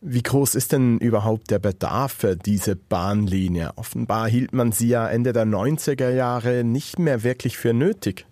Wie 0.00 0.23
groß 0.23 0.55
ist 0.55 0.73
denn 0.73 0.99
überhaupt 0.99 1.50
der 1.50 1.59
Bedarf 1.59 2.12
für 2.12 2.37
diese 2.37 2.77
Bahnlinie? 2.77 3.73
Offenbar 3.77 4.29
hielt 4.29 4.53
man 4.53 4.73
sie 4.73 4.88
ja 4.88 5.09
Ende 5.09 5.33
der 5.33 5.47
90er 5.47 6.11
Jahre 6.11 6.65
nicht 6.65 6.99
mehr 6.99 7.23
wirklich 7.25 7.59
für 7.59 7.73
nötig. 7.73 8.27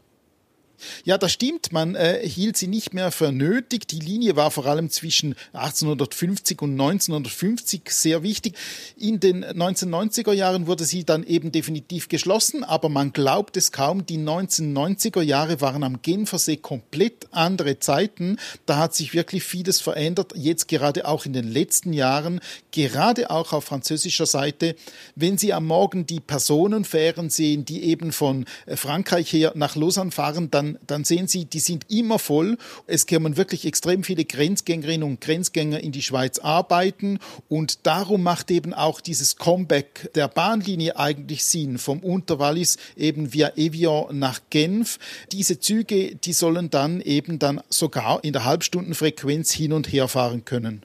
Ja, 1.05 1.19
das 1.19 1.33
stimmt. 1.33 1.73
Man 1.73 1.95
äh, 1.95 2.27
hielt 2.27 2.57
sie 2.57 2.67
nicht 2.67 2.95
mehr 2.95 3.11
für 3.11 3.33
nötig. 3.33 3.87
Die 3.89 3.99
Linie 3.99 4.37
war 4.37 4.51
vor 4.51 4.67
allem 4.67 4.91
zwischen 4.91 5.35
1850 5.53 6.61
und 6.63 6.73
1950 6.73 7.83
sehr 7.91 8.23
wichtig. 8.23 8.55
In 8.97 9.21
den 9.21 9.45
1990er 9.45 10.33
Jahren 10.33 10.67
wurde 10.67 10.85
sie 10.85 11.05
dann 11.05 11.25
eben 11.25 11.53
definitiv 11.53 12.09
geschlossen, 12.09 12.65
aber 12.65 12.89
man 12.89 13.13
glaubt 13.13 13.57
es 13.57 13.73
kaum. 13.73 14.07
Die 14.07 14.19
1990er 14.19 15.23
Jahre 15.23 15.61
waren 15.61 15.83
am 15.83 16.03
Genfersee 16.03 16.57
komplett 16.57 17.29
andere 17.31 17.79
Zeiten. 17.79 18.39
Da 18.67 18.77
hat 18.79 18.95
sich 18.95 19.15
wirklich 19.15 19.45
vieles 19.45 19.81
verändert. 19.81 20.33
Jetzt 20.35 20.69
gerade 20.69 21.07
auch 21.07 21.27
in 21.27 21.33
den 21.33 21.49
letzten 21.49 21.93
Jahren, 21.93 22.41
gerade 22.73 23.31
auch 23.31 23.53
auf 23.53 23.65
französischer 23.65 24.27
Seite. 24.27 24.77
Wenn 25.15 25.39
Sie 25.39 25.53
am 25.53 25.67
Morgen 25.67 26.07
die 26.07 26.21
Personenfähren 26.21 27.31
sehen, 27.31 27.65
die 27.65 27.85
eben 27.85 28.13
von 28.13 28.47
äh, 28.67 28.77
Frankreich 28.77 29.33
her 29.33 29.53
nach 29.55 29.77
Lausanne 29.77 30.11
fahren, 30.11 30.51
dann 30.51 30.66
dann, 30.67 30.79
dann 30.87 31.05
sehen 31.05 31.29
Sie, 31.29 31.45
die 31.45 31.61
sind 31.61 31.91
immer 31.91 32.19
voll. 32.19 32.59
Es 32.87 33.07
kommen 33.07 33.37
wirklich 33.37 33.67
extrem 33.67 34.03
viele 34.03 34.25
Grenzgängerinnen 34.25 35.09
und 35.09 35.21
Grenzgänger 35.21 35.81
in 35.81 35.93
die 35.93 36.03
Schweiz 36.03 36.39
arbeiten 36.39 37.19
und 37.49 37.87
darum 37.87 38.23
macht 38.23 38.51
eben 38.51 38.75
auch 38.75 39.01
dieses 39.01 39.37
Comeback 39.37 40.11
der 40.15 40.29
Bahnlinie 40.29 40.99
eigentlich 40.99 41.45
Sinn, 41.45 41.79
vom 41.79 42.01
Unterwallis 42.01 42.79
eben 42.97 43.33
via 43.33 43.53
Evian 43.57 44.19
nach 44.19 44.41
Genf. 44.51 44.99
Diese 45.33 45.61
Züge, 45.61 46.17
die 46.17 46.33
sollen 46.33 46.71
dann 46.71 47.01
eben 47.01 47.39
dann 47.39 47.61
sogar 47.69 48.23
in 48.25 48.33
der 48.33 48.45
Halbstundenfrequenz 48.45 49.53
hin 49.53 49.73
und 49.73 49.93
her 49.93 50.09
fahren 50.09 50.45
können. 50.45 50.83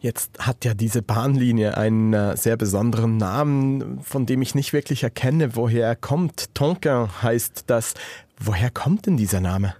Jetzt 0.00 0.30
hat 0.38 0.64
ja 0.64 0.74
diese 0.74 1.02
Bahnlinie 1.02 1.76
einen 1.76 2.12
äh, 2.12 2.36
sehr 2.36 2.56
besonderen 2.56 3.16
Namen, 3.16 4.00
von 4.02 4.26
dem 4.26 4.42
ich 4.42 4.54
nicht 4.54 4.72
wirklich 4.72 5.02
erkenne, 5.02 5.56
woher 5.56 5.86
er 5.86 5.96
kommt. 5.96 6.54
Tonkin 6.54 7.08
heißt 7.22 7.64
das. 7.66 7.94
Woher 8.44 8.70
kommt 8.70 9.06
denn 9.06 9.16
dieser 9.16 9.40
Name? 9.40 9.76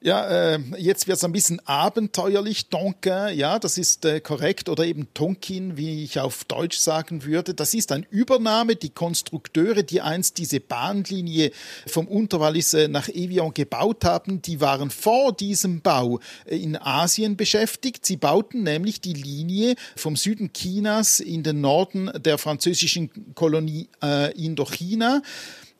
Ja, 0.00 0.26
äh, 0.26 0.58
jetzt 0.76 1.06
wird 1.06 1.16
es 1.18 1.24
ein 1.24 1.32
bisschen 1.32 1.66
abenteuerlich. 1.66 2.68
Tonkin, 2.68 3.38
ja, 3.38 3.58
das 3.60 3.78
ist 3.78 4.04
äh, 4.04 4.20
korrekt. 4.20 4.68
Oder 4.68 4.84
eben 4.84 5.06
Tonkin, 5.14 5.76
wie 5.76 6.02
ich 6.02 6.18
auf 6.18 6.44
Deutsch 6.44 6.76
sagen 6.76 7.24
würde. 7.24 7.54
Das 7.54 7.74
ist 7.74 7.92
ein 7.92 8.04
Übernahme. 8.10 8.74
Die 8.74 8.90
Konstrukteure, 8.90 9.84
die 9.84 10.02
einst 10.02 10.36
diese 10.36 10.58
Bahnlinie 10.58 11.52
vom 11.86 12.08
Unterwallis 12.08 12.74
äh, 12.74 12.88
nach 12.88 13.08
Evian 13.08 13.54
gebaut 13.54 14.04
haben, 14.04 14.42
die 14.42 14.60
waren 14.60 14.90
vor 14.90 15.32
diesem 15.32 15.80
Bau 15.80 16.18
äh, 16.44 16.56
in 16.56 16.76
Asien 16.76 17.36
beschäftigt. 17.36 18.04
Sie 18.04 18.16
bauten 18.16 18.64
nämlich 18.64 19.00
die 19.00 19.14
Linie 19.14 19.76
vom 19.96 20.16
Süden 20.16 20.52
Chinas 20.52 21.20
in 21.20 21.44
den 21.44 21.60
Norden 21.60 22.10
der 22.16 22.36
französischen 22.36 23.34
Kolonie 23.34 23.88
äh, 24.02 24.32
Indochina. 24.32 25.22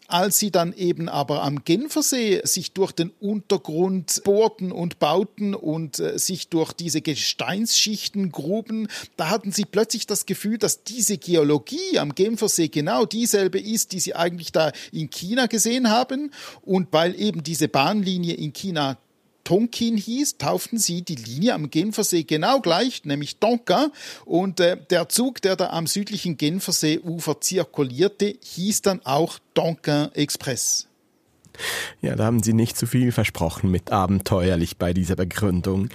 Als 0.07 0.39
sie 0.39 0.51
dann 0.51 0.75
eben 0.75 1.09
aber 1.09 1.43
am 1.43 1.65
Genfersee 1.65 2.43
sich 2.45 2.73
durch 2.73 2.93
den 2.93 3.11
Untergrund 3.21 4.23
bohrten 4.25 4.71
und 4.71 4.99
bauten 4.99 5.55
und 5.55 5.99
äh, 5.99 6.19
sich 6.19 6.49
durch 6.49 6.73
diese 6.73 7.01
Gesteinsschichten 7.01 8.31
gruben, 8.31 8.89
da 9.17 9.31
hatten 9.31 9.51
sie 9.51 9.65
plötzlich 9.65 10.07
das 10.07 10.27
Gefühl, 10.27 10.59
dass 10.59 10.85
diese 10.85 11.17
Geologie 11.17 11.99
am 11.99 12.15
Genfersee 12.15 12.69
genau 12.69 13.07
dieselbe 13.07 13.59
ist, 13.59 13.93
die 13.93 14.01
sie 14.01 14.15
eigentlich 14.15 14.53
da 14.53 14.73
in 14.93 15.09
China 15.09 15.47
gesehen 15.47 15.89
haben. 15.89 16.33
Und 16.63 16.93
weil 16.93 17.19
eben 17.19 17.43
diese 17.43 17.69
Bahnlinie 17.69 18.35
in 18.35 18.53
China 18.53 18.99
Tonkin 19.45 19.97
hieß, 19.97 20.39
tauften 20.39 20.79
sie 20.79 21.03
die 21.03 21.15
Linie 21.15 21.55
am 21.55 21.71
Genfersee 21.71 22.25
genau 22.25 22.61
gleich, 22.61 23.05
nämlich 23.05 23.37
Tonka. 23.37 23.91
Und 24.25 24.61
äh, 24.61 24.79
der 24.91 25.09
Zug, 25.09 25.43
der 25.43 25.57
da 25.57 25.71
am 25.71 25.87
südlichen 25.87 26.37
Genferseeufer 26.37 27.41
zirkulierte, 27.41 28.35
hieß 28.43 28.83
dann 28.83 29.01
auch 29.05 29.39
Tonkin 29.55 30.11
Express. 30.15 30.89
Ja, 32.01 32.17
da 32.17 32.25
haben 32.25 32.43
Sie 32.43 32.53
nicht 32.53 32.77
zu 32.77 32.87
viel 32.87 33.13
versprochen 33.13 33.71
mit 33.71 33.93
abenteuerlich 33.93 34.77
bei 34.77 34.93
dieser 34.93 35.17
Begründung. 35.17 35.89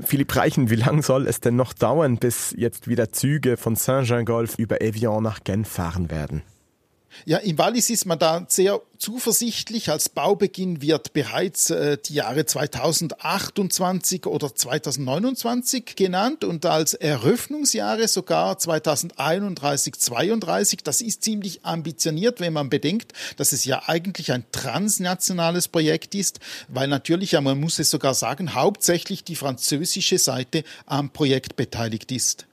Philipp 0.00 0.34
Reichen, 0.34 0.70
wie 0.70 0.76
lange 0.76 1.02
soll 1.02 1.26
es 1.26 1.40
denn 1.40 1.56
noch 1.56 1.72
dauern, 1.72 2.18
bis 2.18 2.54
jetzt 2.56 2.88
wieder 2.88 3.12
Züge 3.12 3.56
von 3.56 3.76
Saint-Jean-Golf 3.76 4.58
über 4.58 4.80
Evian 4.80 5.22
nach 5.22 5.44
Genf 5.44 5.68
fahren 5.68 6.10
werden? 6.10 6.42
Ja, 7.24 7.38
im 7.38 7.58
Wallis 7.58 7.90
ist 7.90 8.06
man 8.06 8.18
da 8.18 8.44
sehr 8.48 8.80
zuversichtlich. 8.98 9.90
Als 9.90 10.08
Baubeginn 10.08 10.82
wird 10.82 11.12
bereits 11.12 11.70
äh, 11.70 11.98
die 11.98 12.14
Jahre 12.14 12.46
2028 12.46 14.26
oder 14.26 14.54
2029 14.54 15.96
genannt 15.96 16.44
und 16.44 16.66
als 16.66 16.94
Eröffnungsjahre 16.94 18.08
sogar 18.08 18.58
2031, 18.58 19.94
32. 19.94 20.82
Das 20.82 21.00
ist 21.00 21.22
ziemlich 21.22 21.64
ambitioniert, 21.64 22.40
wenn 22.40 22.52
man 22.52 22.70
bedenkt, 22.70 23.12
dass 23.36 23.52
es 23.52 23.64
ja 23.64 23.82
eigentlich 23.86 24.32
ein 24.32 24.44
transnationales 24.52 25.68
Projekt 25.68 26.14
ist, 26.14 26.40
weil 26.68 26.88
natürlich, 26.88 27.32
ja, 27.32 27.40
man 27.40 27.60
muss 27.60 27.78
es 27.78 27.90
sogar 27.90 28.14
sagen, 28.14 28.54
hauptsächlich 28.54 29.24
die 29.24 29.36
französische 29.36 30.18
Seite 30.18 30.64
am 30.86 31.10
Projekt 31.10 31.56
beteiligt 31.56 32.12
ist. 32.12 32.46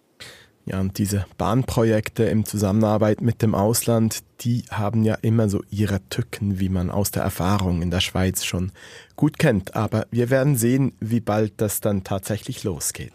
Ja, 0.66 0.80
und 0.80 0.98
diese 0.98 1.26
Bahnprojekte 1.38 2.24
im 2.24 2.46
Zusammenarbeit 2.46 3.20
mit 3.20 3.42
dem 3.42 3.54
Ausland, 3.54 4.24
die 4.42 4.64
haben 4.72 5.04
ja 5.04 5.16
immer 5.16 5.50
so 5.50 5.62
ihre 5.70 6.00
Tücken, 6.08 6.58
wie 6.58 6.70
man 6.70 6.90
aus 6.90 7.12
der 7.12 7.22
Erfahrung 7.22 7.82
in 7.82 7.92
der 7.92 8.00
Schweiz 8.00 8.46
schon 8.46 8.72
gut 9.18 9.38
kennt. 9.38 9.76
Aber 9.76 10.08
wir 10.10 10.30
werden 10.30 10.56
sehen, 10.56 10.94
wie 11.02 11.20
bald 11.20 11.54
das 11.58 11.82
dann 11.82 12.06
tatsächlich 12.06 12.64
losgeht. 12.64 13.12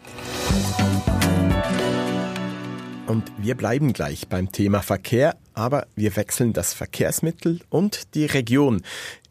Und 3.07 3.31
wir 3.39 3.55
bleiben 3.55 3.93
gleich 3.93 4.27
beim 4.27 4.51
Thema 4.51 4.83
Verkehr, 4.83 5.35
aber 5.55 5.87
wir 5.95 6.15
wechseln 6.15 6.53
das 6.53 6.75
Verkehrsmittel 6.75 7.61
und 7.69 8.13
die 8.13 8.25
Region. 8.25 8.83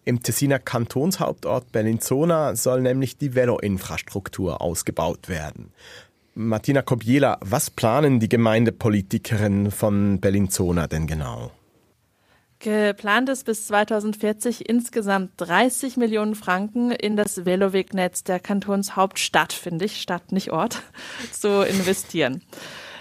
Im 0.05 0.25
Tessiner 0.25 0.59
Kantonshauptort 0.59 1.71
Bellinzona 1.71 2.57
soll 2.57 2.81
nämlich 2.81 3.19
die 3.19 3.37
Veloinfrastruktur 3.37 4.61
ausgebaut 4.61 5.29
werden. 5.29 5.71
Martina 6.39 6.83
Kobiela, 6.83 7.39
was 7.41 7.69
planen 7.69 8.21
die 8.21 8.29
Gemeindepolitikerinnen 8.29 9.73
von 9.73 10.21
Bellinzona 10.21 10.87
denn 10.87 11.09
genau? 11.09 11.51
Geplant 12.61 13.29
ist 13.29 13.45
bis 13.45 13.67
2040 13.67 14.69
insgesamt 14.69 15.33
30 15.39 15.97
Millionen 15.97 16.37
Franken 16.37 16.93
in 16.93 17.17
das 17.17 17.45
Velowegnetz 17.45 18.23
der 18.23 18.39
Kantonshauptstadt, 18.39 19.53
finde 19.53 19.87
ich, 19.87 20.01
Stadt, 20.01 20.31
nicht 20.31 20.53
Ort, 20.53 20.81
zu 21.33 21.67
investieren. 21.67 22.43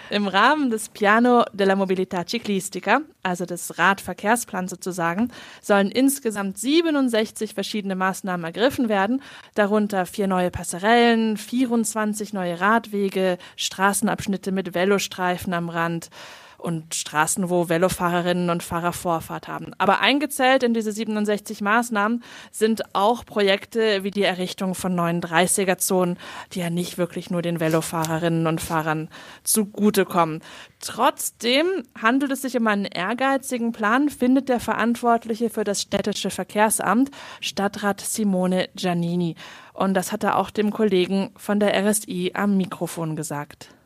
Im 0.09 0.27
Rahmen 0.27 0.69
des 0.69 0.87
Piano 0.87 1.43
della 1.51 1.75
Mobilità 1.75 2.25
Ciclistica, 2.25 3.01
also 3.23 3.45
des 3.45 3.77
Radverkehrsplans 3.77 4.69
sozusagen, 4.69 5.31
sollen 5.61 5.91
insgesamt 5.91 6.57
67 6.57 7.53
verschiedene 7.53 7.95
Maßnahmen 7.95 8.45
ergriffen 8.45 8.87
werden, 8.87 9.21
darunter 9.55 10.05
vier 10.05 10.27
neue 10.27 10.49
Passerellen, 10.49 11.35
24 11.35 12.31
neue 12.31 12.61
Radwege, 12.61 13.37
Straßenabschnitte 13.57 14.53
mit 14.53 14.73
Velostreifen 14.73 15.53
am 15.53 15.67
Rand, 15.67 16.09
und 16.57 16.95
Straßen, 16.95 17.49
wo 17.49 17.69
Velofahrerinnen 17.69 18.49
und 18.49 18.63
Fahrer 18.63 18.93
Vorfahrt 18.93 19.47
haben. 19.47 19.71
Aber 19.77 19.99
eingezählt 19.99 20.63
in 20.63 20.73
diese 20.73 20.91
67 20.91 21.61
Maßnahmen 21.61 22.23
sind 22.51 22.95
auch 22.95 23.25
Projekte 23.25 24.03
wie 24.03 24.11
die 24.11 24.23
Errichtung 24.23 24.73
von 24.73 24.95
neuen 24.95 25.21
30er-Zonen, 25.21 26.17
die 26.53 26.59
ja 26.59 26.69
nicht 26.69 26.97
wirklich 26.97 27.29
nur 27.29 27.41
den 27.41 27.59
Velofahrerinnen 27.59 28.47
und 28.47 28.61
Fahrern 28.61 29.09
zugutekommen. 29.43 30.41
Trotzdem 30.79 31.83
handelt 31.99 32.31
es 32.31 32.41
sich 32.41 32.57
um 32.57 32.67
einen 32.67 32.85
ehrgeizigen 32.85 33.71
Plan, 33.71 34.09
findet 34.09 34.49
der 34.49 34.59
Verantwortliche 34.59 35.49
für 35.49 35.63
das 35.63 35.81
städtische 35.81 36.29
Verkehrsamt, 36.29 37.11
Stadtrat 37.41 38.01
Simone 38.01 38.69
Giannini. 38.75 39.35
Und 39.73 39.93
das 39.93 40.11
hat 40.11 40.23
er 40.23 40.37
auch 40.37 40.49
dem 40.49 40.71
Kollegen 40.71 41.31
von 41.37 41.59
der 41.59 41.73
RSI 41.87 42.31
am 42.33 42.57
Mikrofon 42.57 43.15
gesagt. 43.15 43.76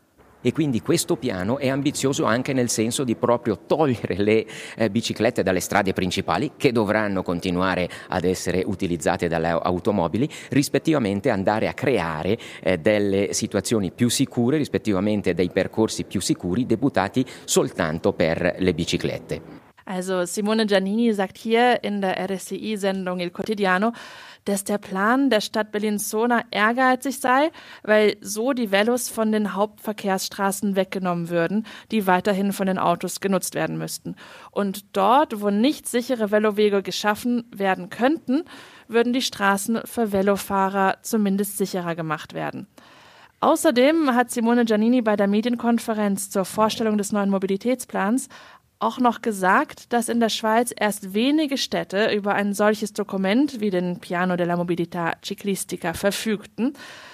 E 0.42 0.52
quindi 0.52 0.82
questo 0.82 1.16
piano 1.16 1.58
è 1.58 1.70
ambizioso 1.70 2.26
anche 2.26 2.54
nel 2.54 2.70
senso 2.70 3.04
di 3.04 3.16
proprio 3.16 3.60
togliere 3.66 4.16
le 4.18 4.46
eh, 4.76 4.90
biciclette 4.90 5.44
dalle 5.44 5.60
strade 5.60 5.94
principali 5.94 6.52
che 6.58 6.72
dovranno 6.72 7.24
continuare 7.24 7.90
ad 8.10 8.24
essere 8.24 8.64
utilizzate 8.66 9.28
dalle 9.28 9.50
automobili, 9.50 10.30
rispettivamente 10.50 11.30
andare 11.30 11.68
a 11.68 11.74
creare 11.74 12.38
eh, 12.62 12.78
delle 12.78 13.34
situazioni 13.34 13.92
più 13.92 14.10
sicure, 14.10 14.58
rispettivamente 14.58 15.34
dei 15.34 15.50
percorsi 15.50 16.04
più 16.04 16.20
sicuri 16.22 16.66
deputati 16.66 17.26
soltanto 17.46 18.14
per 18.14 18.56
le 18.58 18.74
biciclette. 18.74 19.60
Also 19.84 20.26
Simone 20.26 20.66
Giannini 20.66 21.14
sagt 21.14 21.38
hier 21.38 21.78
in 21.82 22.00
der 22.00 22.16
RSCI-Sendung 22.30 23.20
Il 23.20 23.32
Quotidiano, 23.32 23.92
dass 24.46 24.64
der 24.64 24.78
Plan 24.78 25.30
der 25.30 25.42
Stadt 25.42 25.72
Bellinzona 25.72 26.44
ehrgeizig 26.52 27.20
sei, 27.20 27.52
weil 27.84 28.18
so 28.22 28.54
die 28.54 28.72
Velos 28.72 29.10
von 29.10 29.32
den 29.32 29.54
Hauptverkehrsstraßen 29.54 30.76
weggenommen 30.76 31.30
würden, 31.30 31.66
die 31.92 32.08
weiterhin 32.08 32.54
von 32.54 32.68
den 32.68 32.78
Autos 32.80 33.20
genutzt 33.20 33.56
werden 33.56 33.78
müssten. 33.78 34.16
Und 34.52 34.86
dort, 34.96 35.42
wo 35.42 35.50
nicht 35.50 35.88
sichere 35.88 36.32
Velowege 36.32 36.82
geschaffen 36.82 37.46
werden 37.56 37.90
könnten, 37.90 38.44
würden 38.88 39.14
die 39.14 39.22
Straßen 39.22 39.82
für 39.86 40.12
Velofahrer 40.12 40.98
zumindest 41.02 41.58
sicherer 41.58 41.96
gemacht 41.96 42.34
werden. 42.34 42.68
Außerdem 43.44 44.14
hat 44.14 44.30
Simone 44.30 44.66
Giannini 44.66 45.02
bei 45.02 45.16
der 45.16 45.26
Medienkonferenz 45.26 46.30
zur 46.30 46.46
Vorstellung 46.46 47.00
des 47.00 47.12
neuen 47.12 47.32
Mobilitätsplans 47.32 48.30
auch 48.82 49.00
noch 49.00 49.22
gesagt, 49.22 49.94
dass 49.94 50.10
in 50.10 50.20
der 50.20 50.30
Schweiz 50.30 50.74
erst 50.76 51.14
wenige 51.14 51.58
Städte 51.58 52.14
über 52.14 52.34
ein 52.34 52.54
solches 52.54 52.94
Dokument 52.94 53.62
wie 53.62 53.70
den 53.70 54.00
Piano 54.00 54.36
della 54.36 54.56
Mobilità 54.56 55.14
Ciclistica 55.24 55.94
verfügten. 55.94 56.74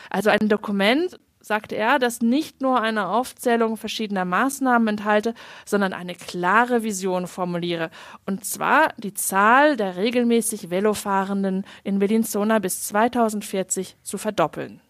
Also 0.09 0.29
ein 0.29 0.49
Dokument, 0.49 1.19
sagte 1.47 1.75
er, 1.75 1.97
das 1.97 2.21
nicht 2.21 2.61
nur 2.61 2.81
eine 2.81 3.07
Aufzählung 3.07 3.77
verschiedener 3.77 4.25
Maßnahmen 4.25 4.87
enthalte, 4.87 5.33
sondern 5.65 5.93
eine 5.93 6.13
klare 6.13 6.83
Vision 6.83 7.25
formuliere. 7.25 7.89
Und 8.25 8.45
zwar 8.45 8.93
die 8.97 9.13
Zahl 9.13 9.77
der 9.77 9.95
regelmäßig 9.95 10.69
Velofahrenden 10.69 11.65
in 11.83 11.99
Bellinzona 11.99 12.59
bis 12.59 12.83
2040 12.87 13.97
zu 14.03 14.17
verdoppeln. 14.17 14.81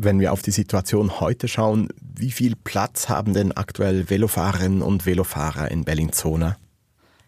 Wenn 0.00 0.20
wir 0.20 0.32
auf 0.32 0.42
die 0.42 0.52
Situation 0.52 1.18
heute 1.18 1.48
schauen, 1.48 1.88
wie 2.00 2.30
viel 2.30 2.54
Platz 2.54 3.08
haben 3.08 3.34
denn 3.34 3.50
aktuell 3.50 4.08
Velofahrerinnen 4.08 4.80
und 4.80 5.06
Velofahrer 5.06 5.72
in 5.72 5.84
Bellinzona? 5.84 6.56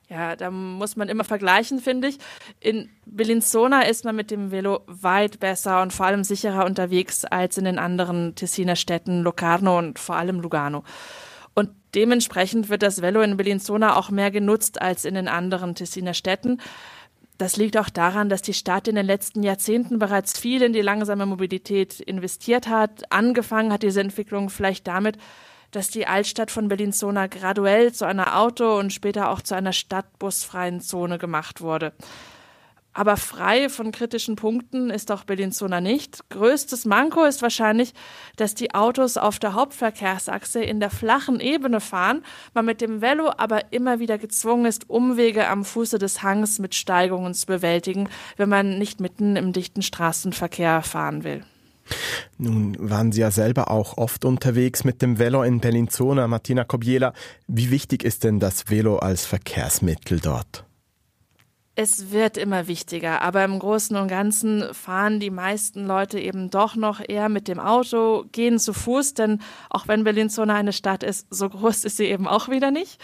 Ja, 0.09 0.37
da 0.37 0.53
muss 0.53 0.95
man 0.95 1.09
immer 1.09 1.25
vergleichen, 1.25 1.81
finde 1.81 2.07
ich. 2.07 2.19
In 2.61 2.89
Bellinzona 3.07 3.83
ist 3.83 4.05
man 4.05 4.15
mit 4.15 4.31
dem 4.31 4.53
Velo 4.53 4.83
weit 4.87 5.41
besser 5.41 5.83
und 5.83 5.93
vor 5.93 6.07
allem 6.07 6.23
sicherer 6.23 6.65
unterwegs 6.65 7.25
als 7.25 7.59
in 7.59 7.65
den 7.65 7.81
anderen 7.81 8.37
Tessiner 8.37 8.77
Städten 8.77 9.23
Locarno 9.23 9.77
und 9.77 9.99
vor 9.99 10.15
allem 10.15 10.39
Lugano. 10.39 10.85
Und 11.55 11.71
dementsprechend 11.97 12.69
wird 12.69 12.85
das 12.85 13.03
Velo 13.03 13.21
in 13.21 13.37
Bellinzona 13.37 13.97
auch 13.97 14.11
mehr 14.11 14.31
genutzt 14.31 14.81
als 14.81 15.05
in 15.05 15.15
den 15.15 15.27
anderen 15.27 15.75
Tessiner 15.75 16.15
Städten. 16.15 16.61
Das 17.41 17.57
liegt 17.57 17.79
auch 17.79 17.89
daran, 17.89 18.29
dass 18.29 18.43
die 18.43 18.53
Stadt 18.53 18.87
in 18.87 18.97
den 18.97 19.07
letzten 19.07 19.43
Jahrzehnten 19.43 19.99
bereits 19.99 20.39
viel 20.39 20.61
in 20.61 20.75
die 20.75 20.83
langsame 20.83 21.25
Mobilität 21.25 21.99
investiert 21.99 22.69
hat. 22.69 23.11
Angefangen 23.11 23.73
hat 23.73 23.83
diese 23.83 24.03
Entwicklung 24.03 24.51
vielleicht 24.51 24.87
damit, 24.87 25.17
dass 25.71 25.89
die 25.89 26.07
Altstadt 26.07 26.51
von 26.51 26.69
Bellinzona 26.69 27.29
graduell 27.29 27.95
zu 27.95 28.05
einer 28.05 28.39
Auto- 28.39 28.79
und 28.79 28.93
später 28.93 29.31
auch 29.31 29.41
zu 29.41 29.55
einer 29.55 29.73
stadtbusfreien 29.73 30.83
Zone 30.83 31.17
gemacht 31.17 31.63
wurde. 31.63 31.95
Aber 32.93 33.17
frei 33.17 33.69
von 33.69 33.93
kritischen 33.93 34.35
Punkten 34.35 34.91
ist 34.91 35.13
auch 35.13 35.23
Bellinzona 35.23 35.81
nicht. 35.81 36.29
Größtes 36.31 36.87
Manko 36.87 37.25
ist 37.25 37.41
wahrscheinlich, 37.41 37.95
dass 38.37 38.57
die 38.57 38.75
Autos 38.75 39.17
auf 39.17 39.39
der 39.39 39.55
Hauptverkehrsachse 39.55 40.63
in 40.63 40.81
der 40.81 40.91
flachen 40.91 41.39
Ebene 41.39 41.81
fahren, 41.81 42.25
man 42.53 42.65
mit 42.65 42.81
dem 42.81 43.01
Velo 43.01 43.33
aber 43.37 43.73
immer 43.73 44.01
wieder 44.01 44.19
gezwungen 44.19 44.67
ist, 44.67 44.91
Umwege 44.91 45.47
am 45.47 45.65
Fuße 45.65 45.99
des 45.99 46.23
Hangs 46.25 46.59
mit 46.59 46.75
Steigungen 46.75 47.33
zu 47.33 47.47
bewältigen, 47.47 48.09
wenn 48.37 48.49
man 48.49 48.79
nicht 48.79 49.01
mitten 49.01 49.37
im 49.37 49.53
dichten 49.53 49.83
Straßenverkehr 49.83 50.83
fahren 50.83 51.23
will. 51.23 51.45
Nun 52.39 52.77
waren 52.79 53.13
Sie 53.13 53.21
ja 53.21 53.31
selber 53.31 53.71
auch 53.71 53.99
oft 53.99 54.25
unterwegs 54.25 54.85
mit 54.85 55.03
dem 55.03 55.19
Velo 55.19 55.43
in 55.43 55.61
Bellinzona, 55.61 56.27
Martina 56.27 56.65
Kobiela. 56.65 57.13
Wie 57.47 57.71
wichtig 57.71 58.05
ist 58.05 58.25
denn 58.25 58.41
das 58.41 58.69
Velo 58.69 58.99
als 58.99 59.27
Verkehrsmittel 59.27 60.21
dort? 60.21 60.65
Es 61.83 62.11
wird 62.11 62.37
immer 62.37 62.67
wichtiger, 62.67 63.23
aber 63.23 63.43
im 63.43 63.59
Großen 63.59 63.97
und 63.97 64.09
Ganzen 64.09 64.75
fahren 64.75 65.19
die 65.19 65.31
meisten 65.31 65.87
Leute 65.87 66.21
eben 66.21 66.51
doch 66.51 66.77
noch 66.77 67.01
eher 67.01 67.31
mit 67.31 67.49
dem 67.49 67.59
Auto, 67.59 68.27
gehen 68.33 68.59
zu 68.59 68.75
Fuß, 68.75 69.15
denn 69.15 69.41
auch 69.71 69.89
wenn 69.89 70.05
Bellinzona 70.05 70.55
eine 70.55 70.75
Stadt 70.75 71.03
ist, 71.03 71.29
so 71.31 71.49
groß 71.49 71.87
ist 71.87 71.97
sie 71.97 72.05
eben 72.05 72.29
auch 72.29 72.51
wieder 72.51 72.71
nicht. 72.71 73.01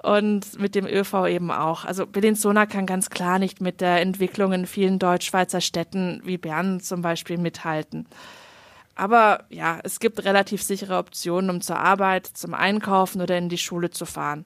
Und 0.00 0.60
mit 0.60 0.76
dem 0.76 0.86
ÖV 0.86 1.26
eben 1.26 1.50
auch. 1.50 1.84
Also 1.84 2.06
Bellinzona 2.06 2.66
kann 2.66 2.86
ganz 2.86 3.10
klar 3.10 3.40
nicht 3.40 3.60
mit 3.60 3.80
der 3.80 4.00
Entwicklung 4.00 4.52
in 4.52 4.66
vielen 4.66 5.00
Deutschschweizer 5.00 5.60
Städten 5.60 6.20
wie 6.22 6.38
Bern 6.38 6.78
zum 6.78 7.02
Beispiel 7.02 7.38
mithalten. 7.38 8.06
Aber 8.94 9.42
ja, 9.48 9.80
es 9.82 9.98
gibt 9.98 10.24
relativ 10.24 10.62
sichere 10.62 10.98
Optionen, 10.98 11.50
um 11.50 11.60
zur 11.60 11.80
Arbeit, 11.80 12.28
zum 12.28 12.54
Einkaufen 12.54 13.20
oder 13.20 13.36
in 13.36 13.48
die 13.48 13.58
Schule 13.58 13.90
zu 13.90 14.06
fahren. 14.06 14.44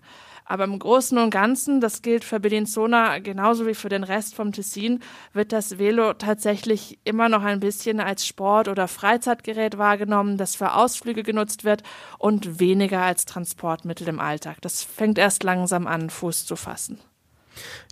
Aber 0.51 0.65
im 0.65 0.79
Großen 0.79 1.19
und 1.19 1.29
Ganzen, 1.29 1.83
das 1.83 2.01
gilt 2.01 2.25
für 2.25 2.41
Bellinzona 2.41 3.19
genauso 3.19 3.67
wie 3.67 3.75
für 3.75 3.91
den 3.91 4.03
Rest 4.03 4.35
vom 4.35 4.51
Tessin, 4.51 5.01
wird 5.35 5.53
das 5.53 5.79
Velo 5.79 6.15
tatsächlich 6.15 6.99
immer 7.05 7.29
noch 7.29 7.43
ein 7.43 7.61
bisschen 7.61 8.01
als 8.01 8.27
Sport- 8.27 8.69
oder 8.69 8.89
Freizeitgerät 8.89 9.77
wahrgenommen, 9.77 10.39
das 10.39 10.57
für 10.57 10.73
Ausflüge 10.73 11.23
genutzt 11.23 11.65
wird 11.65 11.83
und 12.17 12.61
weniger 12.61 13.03
als 13.03 13.27
Transportmittel 13.27 14.09
im 14.09 14.21
Alltag. 14.21 14.57
Das 14.63 14.83
fängt 14.83 15.19
erst 15.19 15.43
langsam 15.43 15.87
an, 15.87 16.09
Fuß 16.09 16.47
zu 16.47 16.57
fassen. 16.57 16.99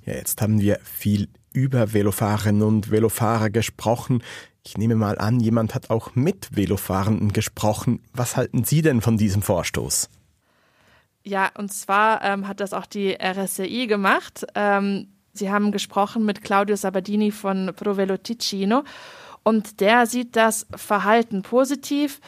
Ja, 0.06 0.14
jetzt 0.14 0.40
haben 0.40 0.58
wir 0.58 0.78
viel 0.82 1.28
über 1.52 1.92
Velofahrerinnen 1.92 2.62
und 2.62 2.90
Velofahrer 2.90 3.50
gesprochen. 3.50 4.22
Ich 4.64 4.78
nehme 4.78 4.96
mal 4.96 5.18
an, 5.18 5.40
jemand 5.40 5.74
hat 5.74 5.90
auch 5.90 6.14
mit 6.14 6.56
Velofahrenden 6.56 7.34
gesprochen. 7.34 8.00
Was 8.14 8.34
halten 8.34 8.64
Sie 8.64 8.80
denn 8.80 9.02
von 9.02 9.18
diesem 9.18 9.42
Vorstoß? 9.42 10.08
Ja, 11.26 11.50
und 11.58 11.72
zwar 11.72 12.22
ähm, 12.22 12.46
hat 12.46 12.60
das 12.60 12.72
auch 12.72 12.86
die 12.86 13.18
RSCI 13.20 13.88
gemacht. 13.88 14.46
Ähm, 14.54 15.08
sie 15.32 15.50
haben 15.50 15.72
gesprochen 15.72 16.24
mit 16.24 16.44
Claudio 16.44 16.76
Sabadini 16.76 17.32
von 17.32 17.72
Provelo 17.74 18.16
Ticino 18.16 18.84
und 19.42 19.80
der 19.80 20.06
sieht 20.06 20.36
das 20.36 20.68
Verhalten 20.76 21.42
positiv. 21.42 22.20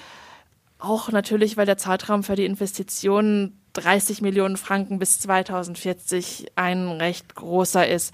Auch 0.81 1.13
natürlich, 1.13 1.57
weil 1.57 1.65
der 1.65 1.79
Zeitraum 1.79 2.25
für 2.25 2.35
die 2.35 2.45
Investitionen 2.45 3.61
30 3.75 4.21
Millionen 4.21 4.57
Franken 4.57 4.99
bis 4.99 5.21
2040 5.21 6.49
ein 6.57 6.89
recht 6.89 7.37
großer 7.37 7.87
ist. 7.87 8.13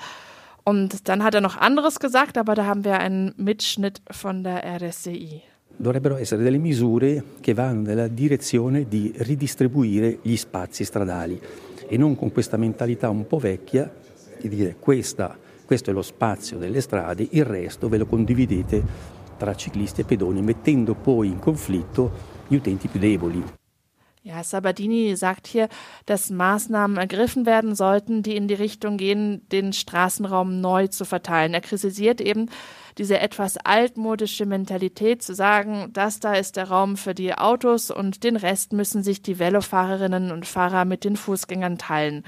Und 0.64 1.09
dann 1.09 1.25
hat 1.25 1.35
er 1.35 1.40
noch 1.40 1.57
anderes 1.57 1.99
gesagt, 1.99 2.37
aber 2.37 2.55
da 2.55 2.66
haben 2.66 2.85
wir 2.85 2.99
einen 2.99 3.33
Mitschnitt 3.38 4.03
von 4.11 4.44
der 4.44 4.62
RSCI. 4.62 5.42
Dovrebbero 5.76 6.16
essere 6.16 6.42
delle 6.42 6.58
misure 6.58 7.22
che 7.40 7.54
vanno 7.54 7.82
nella 7.82 8.08
direzione 8.08 8.87
di 8.88 9.12
ridistribuire 9.16 10.18
gli 10.22 10.37
spazi 10.37 10.84
stradali 10.84 11.40
e 11.87 11.96
non 11.96 12.16
con 12.16 12.32
questa 12.32 12.56
mentalità 12.56 13.10
un 13.10 13.26
po' 13.26 13.38
vecchia 13.38 13.92
di 14.40 14.48
dire 14.48 14.76
questa, 14.78 15.37
questo 15.64 15.90
è 15.90 15.92
lo 15.92 16.02
spazio 16.02 16.58
delle 16.58 16.80
strade, 16.80 17.26
il 17.30 17.44
resto 17.44 17.88
ve 17.88 17.98
lo 17.98 18.06
condividete 18.06 18.82
tra 19.37 19.54
ciclisti 19.54 20.02
e 20.02 20.04
pedoni, 20.04 20.42
mettendo 20.42 20.94
poi 20.94 21.28
in 21.28 21.38
conflitto 21.38 22.10
gli 22.46 22.54
utenti 22.54 22.88
più 22.88 23.00
deboli. 23.00 23.42
Ja, 24.26 24.42
Sabadini 24.42 25.16
sagt 25.16 25.46
hier, 25.46 25.68
dass 26.06 26.30
Maßnahmen 26.30 26.96
ergriffen 26.96 27.44
werden 27.44 27.74
sollten, 27.74 28.22
die 28.22 28.37
in 28.37 28.48
die 28.48 28.54
Richtung 28.54 28.96
gehen, 28.96 29.46
den 29.52 29.74
Straßenraum 29.74 30.62
neu 30.62 30.87
zu 30.87 31.04
verteilen. 31.04 31.52
Er 31.52 31.60
kritisiert 31.60 32.22
eben 32.22 32.48
diese 32.96 33.20
etwas 33.20 33.58
altmodische 33.58 34.46
Mentalität 34.46 35.22
zu 35.22 35.34
sagen, 35.34 35.90
das 35.92 36.20
da 36.20 36.32
ist 36.32 36.56
der 36.56 36.70
Raum 36.70 36.96
für 36.96 37.14
die 37.14 37.34
Autos 37.34 37.90
und 37.90 38.24
den 38.24 38.37
Rest 38.37 38.72
müssen 38.72 39.02
sich 39.02 39.20
die 39.20 39.38
Velofahrerinnen 39.38 40.32
und 40.32 40.46
Fahrer 40.46 40.87
mit 40.87 41.04
den 41.04 41.16
Fußgängern 41.16 41.76
teilen. 41.76 42.24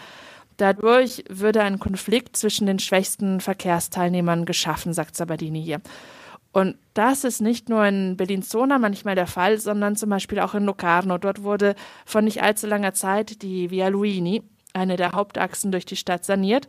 Dadurch 0.59 1.25
würde 1.31 1.63
ein 1.63 1.79
Konflikt 1.79 2.37
zwischen 2.37 2.67
den 2.67 2.79
schwächsten 2.79 3.41
Verkehrsteilnehmern 3.41 4.45
geschaffen, 4.45 4.93
sagt 4.93 5.17
Sabadini 5.17 5.63
hier. 5.63 5.81
Und 6.57 6.79
das 6.95 7.25
ist 7.25 7.43
nicht 7.43 7.69
nur 7.69 7.85
in 7.85 8.17
Bellinzona 8.17 8.79
manchmal 8.79 9.15
der 9.15 9.27
Fall, 9.27 9.59
sondern 9.59 9.95
zum 9.95 10.09
Beispiel 10.09 10.41
auch 10.41 10.55
in 10.55 10.65
Locarno. 10.65 11.19
Dort 11.19 11.43
wurde 11.43 11.75
vor 12.07 12.23
nicht 12.23 12.43
allzu 12.43 12.67
langer 12.67 12.95
Zeit 12.95 13.43
die 13.43 13.71
Via 13.71 13.89
Luini, 13.89 14.43
eine 14.73 14.97
der 14.97 15.13
Hauptachsen 15.13 15.71
durch 15.71 15.85
die 15.85 15.97
Stadt, 15.97 16.25
saniert. 16.25 16.67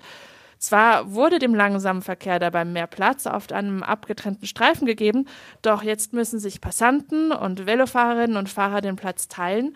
Zwar 0.59 1.13
wurde 1.13 1.39
dem 1.39 1.55
langsamen 1.55 2.01
Verkehr 2.01 2.37
dabei 2.37 2.65
mehr 2.65 2.87
Platz 2.87 3.27
auf 3.27 3.49
einem 3.49 3.81
abgetrennten 3.81 4.45
Streifen 4.45 4.85
gegeben, 4.87 5.23
doch 5.61 5.83
jetzt 5.83 6.11
müssen 6.11 6.41
sich 6.41 6.59
Passanten 6.59 7.31
und 7.31 7.65
Velofahrerinnen 7.65 8.35
und 8.35 8.49
Fahrer 8.49 8.81
den 8.81 8.97
Platz 8.97 9.29
teilen. 9.29 9.73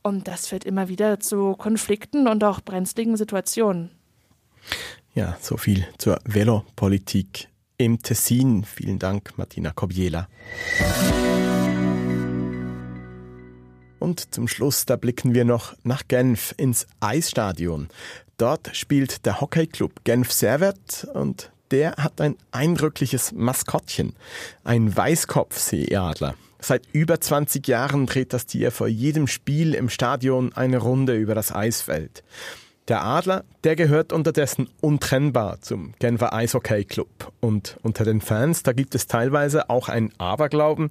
Und 0.00 0.26
das 0.26 0.46
führt 0.46 0.64
immer 0.64 0.88
wieder 0.88 1.20
zu 1.20 1.54
Konflikten 1.54 2.28
und 2.28 2.42
auch 2.44 2.62
brenzligen 2.62 3.18
Situationen. 3.18 3.90
Ja, 5.14 5.36
so 5.38 5.58
viel 5.58 5.86
zur 5.98 6.18
Velopolitik 6.24 7.49
im 7.80 8.02
Tessin. 8.02 8.62
Vielen 8.64 8.98
Dank, 8.98 9.32
Martina 9.38 9.70
Kobiela. 9.70 10.28
Und 13.98 14.34
zum 14.34 14.48
Schluss, 14.48 14.84
da 14.84 14.96
blicken 14.96 15.32
wir 15.34 15.46
noch 15.46 15.74
nach 15.82 16.02
Genf 16.06 16.54
ins 16.58 16.86
Eisstadion. 17.00 17.88
Dort 18.36 18.76
spielt 18.76 19.24
der 19.24 19.40
Hockeyclub 19.40 20.04
Genf 20.04 20.30
Servet 20.30 21.08
und 21.14 21.50
der 21.70 21.92
hat 21.92 22.20
ein 22.20 22.36
eindrückliches 22.52 23.32
Maskottchen, 23.32 24.14
ein 24.62 24.94
Weißkopfseeadler. 24.94 26.34
Seit 26.60 26.82
über 26.92 27.18
20 27.18 27.66
Jahren 27.66 28.04
dreht 28.04 28.34
das 28.34 28.44
Tier 28.44 28.72
vor 28.72 28.88
jedem 28.88 29.26
Spiel 29.26 29.74
im 29.74 29.88
Stadion 29.88 30.52
eine 30.52 30.78
Runde 30.78 31.16
über 31.16 31.34
das 31.34 31.54
Eisfeld. 31.54 32.22
Der 32.90 33.04
Adler, 33.04 33.44
der 33.62 33.76
gehört 33.76 34.12
unterdessen 34.12 34.68
untrennbar 34.80 35.60
zum 35.60 35.94
Genfer 36.00 36.32
Eishockey 36.32 36.84
Club. 36.84 37.32
Und 37.38 37.76
unter 37.84 38.04
den 38.04 38.20
Fans, 38.20 38.64
da 38.64 38.72
gibt 38.72 38.96
es 38.96 39.06
teilweise 39.06 39.70
auch 39.70 39.88
ein 39.88 40.10
Aberglauben, 40.18 40.90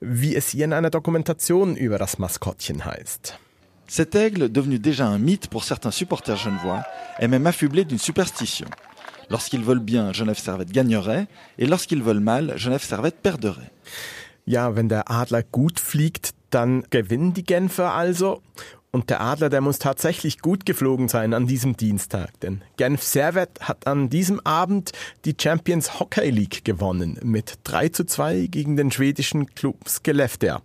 wie 0.00 0.34
es 0.34 0.48
hier 0.48 0.64
in 0.64 0.72
einer 0.72 0.90
Dokumentation 0.90 1.76
über 1.76 1.98
das 1.98 2.18
Maskottchen 2.18 2.84
heißt. 2.84 3.38
Cet 3.86 4.16
aigle, 4.16 4.50
devenu 4.50 4.78
déjà 4.78 5.14
un 5.14 5.20
mythe 5.20 5.48
pour 5.48 5.62
certains 5.62 5.92
supporters 5.92 6.42
genevois, 6.42 6.82
est 7.20 7.28
même 7.28 7.46
affublé 7.46 7.84
d'une 7.84 8.00
superstition. 8.00 8.66
Lorsqu'ils 9.28 9.64
veulent 9.64 9.84
bien, 9.84 10.12
Genève 10.12 10.40
Servette 10.40 10.72
gagnerait, 10.72 11.28
et 11.58 11.66
lorsqu'ils 11.66 12.02
veulent 12.02 12.24
mal, 12.24 12.58
Genève 12.58 12.82
Servette 12.82 13.22
perdrait. 13.22 13.70
Ja, 14.46 14.74
wenn 14.74 14.88
der 14.88 15.08
Adler 15.12 15.44
gut 15.44 15.78
fliegt, 15.78 16.30
dann 16.50 16.82
gewinnen 16.90 17.34
die 17.34 17.44
Genfer 17.44 17.92
also. 17.94 18.42
Und 18.96 19.10
der 19.10 19.20
Adler, 19.20 19.50
der 19.50 19.60
muss 19.60 19.78
tatsächlich 19.78 20.38
gut 20.38 20.64
geflogen 20.64 21.08
sein 21.08 21.34
an 21.34 21.46
diesem 21.46 21.76
Dienstag, 21.76 22.40
denn 22.40 22.62
Genf 22.78 23.02
Servet 23.02 23.60
hat 23.60 23.86
an 23.86 24.08
diesem 24.08 24.40
Abend 24.40 24.92
die 25.26 25.36
Champions 25.38 26.00
Hockey 26.00 26.30
League 26.30 26.64
gewonnen 26.64 27.20
mit 27.22 27.58
3 27.64 27.90
zu 27.90 28.06
2 28.06 28.46
gegen 28.46 28.78
den 28.78 28.90
schwedischen 28.90 29.54
Club 29.54 29.86
Skellefteå. 29.86 30.60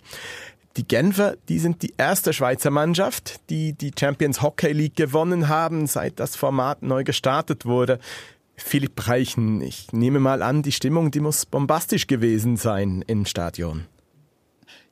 Die 0.78 0.88
Genfer, 0.88 1.36
die 1.50 1.60
sind 1.60 1.82
die 1.82 1.94
erste 1.98 2.32
Schweizer 2.32 2.70
Mannschaft, 2.70 3.42
die 3.50 3.74
die 3.74 3.92
Champions 4.00 4.42
Hockey 4.42 4.72
League 4.72 4.96
gewonnen 4.96 5.50
haben, 5.50 5.86
seit 5.86 6.18
das 6.22 6.38
Format 6.38 6.84
neu 6.84 7.04
gestartet 7.04 7.66
wurde. 7.66 8.00
Philipp 8.56 9.10
Reichen, 9.10 9.60
ich 9.60 9.92
nehme 9.92 10.22
mal 10.22 10.42
an, 10.42 10.62
die 10.62 10.72
Stimmung, 10.72 11.12
die 11.12 11.20
muss 11.20 11.46
bombastisch 11.46 12.08
gewesen 12.08 12.56
sein 12.56 13.04
im 13.08 13.26
Stadion. 13.26 13.88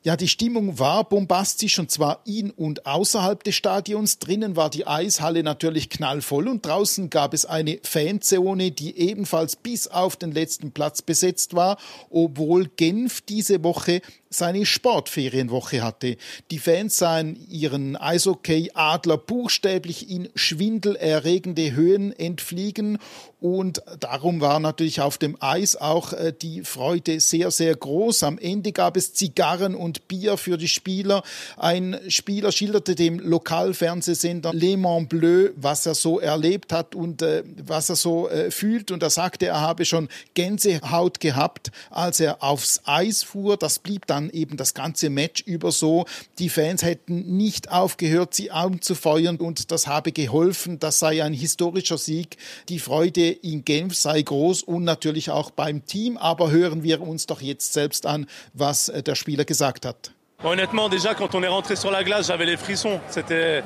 Ja, 0.02 0.16
die 0.16 0.30
Stimmung 0.30 0.80
war 0.80 1.04
bombastisch 1.04 1.78
und 1.78 1.92
zwar 1.92 2.22
in 2.26 2.52
und 2.52 2.86
außerhalb 2.86 3.44
des 3.44 3.56
Stadions. 3.56 4.18
Drinnen 4.18 4.56
war 4.56 4.70
die 4.70 4.88
Eishalle 4.88 5.44
natürlich 5.44 5.90
knallvoll 5.90 6.48
und 6.48 6.66
draußen 6.66 7.10
gab 7.10 7.34
es 7.34 7.46
eine 7.46 7.80
Fanzone, 7.84 8.72
die 8.72 8.98
ebenfalls 8.98 9.58
bis 9.58 9.88
auf 9.90 10.16
den 10.16 10.32
letzten 10.32 10.72
Platz 10.72 11.02
besetzt 11.02 11.54
war, 11.54 11.78
obwohl 12.10 12.70
Genf 12.78 13.20
diese 13.20 13.62
Woche 13.66 14.02
seine 14.30 14.66
Sportferienwoche 14.66 15.82
hatte. 15.82 16.18
Die 16.52 16.60
Fans 16.60 16.98
sahen 16.98 17.36
ihren 17.50 17.96
Eishockey-Adler 17.96 19.18
buchstäblich 19.18 20.10
in 20.10 20.30
schwindelerregende 20.36 21.72
Höhen 21.72 22.14
entfliegen 22.14 23.00
und 23.42 23.82
darum 24.02 24.42
war 24.42 24.60
natürlich 24.60 25.00
auf 25.00 25.18
dem 25.18 25.38
Eis 25.40 25.78
auch 25.78 26.12
äh, 26.12 26.34
die 26.34 26.64
Freude 26.64 27.22
sehr, 27.22 27.52
sehr 27.52 27.74
groß. 27.74 28.24
Am 28.24 28.38
Ende 28.38 28.74
gab 28.74 28.98
es 28.98 29.14
Zigarren 29.14 29.76
und 29.76 30.10
Bier 30.10 30.36
für 30.36 30.58
die 30.58 30.68
Spieler. 30.68 31.24
Ein 31.56 31.98
Spieler 32.10 32.52
schilderte 32.52 32.96
dem 32.96 33.18
Lokalfernsehsender 33.20 34.54
Le 34.54 34.76
Mans 34.76 35.08
Bleu, 35.08 35.52
was 35.56 35.86
er 35.86 35.96
so 35.96 36.20
erlebt 36.20 36.74
hat 36.74 36.96
und 36.96 37.22
äh, 37.22 37.44
was 37.66 37.90
er 37.90 37.96
so 37.96 38.28
äh, 38.28 38.52
fühlt. 38.52 38.92
Und 38.92 39.04
er 39.04 39.10
sagte, 39.10 39.46
er 39.48 39.62
habe 39.62 39.86
schon 39.86 40.10
Gänsehaut 40.34 41.22
gehabt, 41.22 41.72
als 41.92 42.20
er 42.20 42.44
aufs 42.44 42.82
Eis 42.84 43.24
fuhr. 43.24 43.56
Das 43.56 43.80
blieb 43.80 44.06
dann 44.06 44.19
eben 44.32 44.58
das 44.58 44.74
ganze 44.74 45.10
Match 45.10 45.44
über 45.44 45.72
so. 45.72 46.06
Die 46.40 46.50
Fans 46.50 46.84
hätten 46.84 47.38
nicht 47.38 47.72
aufgehört, 47.72 48.34
sie 48.34 48.52
anzufeuern 48.52 49.38
und 49.38 49.72
das 49.72 49.88
habe 49.88 50.12
geholfen. 50.12 50.80
Das 50.80 51.00
sei 51.00 51.24
ein 51.24 51.34
historischer 51.34 51.98
Sieg. 51.98 52.38
Die 52.68 52.80
Freude 52.80 53.30
in 53.30 53.64
Genf 53.64 53.96
sei 53.96 54.22
groß 54.22 54.64
und 54.64 54.84
natürlich 54.84 55.30
auch 55.30 55.52
beim 55.52 55.86
Team. 55.86 56.18
Aber 56.18 56.52
hören 56.52 56.84
wir 56.84 57.02
uns 57.02 57.26
doch 57.26 57.42
jetzt 57.42 57.72
selbst 57.72 58.06
an, 58.06 58.26
was 58.54 58.90
äh, 58.90 59.02
der 59.02 59.16
Spieler 59.16 59.46
gesagt 59.46 59.86
hat. 59.86 60.12
Honnêtement, 60.44 60.90
déjà 60.90 61.14
quand 61.14 61.36
on 61.36 61.44
est 61.44 61.50
rentré 61.50 61.76
sur 61.76 61.92
la 61.92 62.04
glace, 62.04 62.28
j'avais 62.28 62.46
les 62.46 62.58
frissons. 62.58 63.00
C'était 63.10 63.62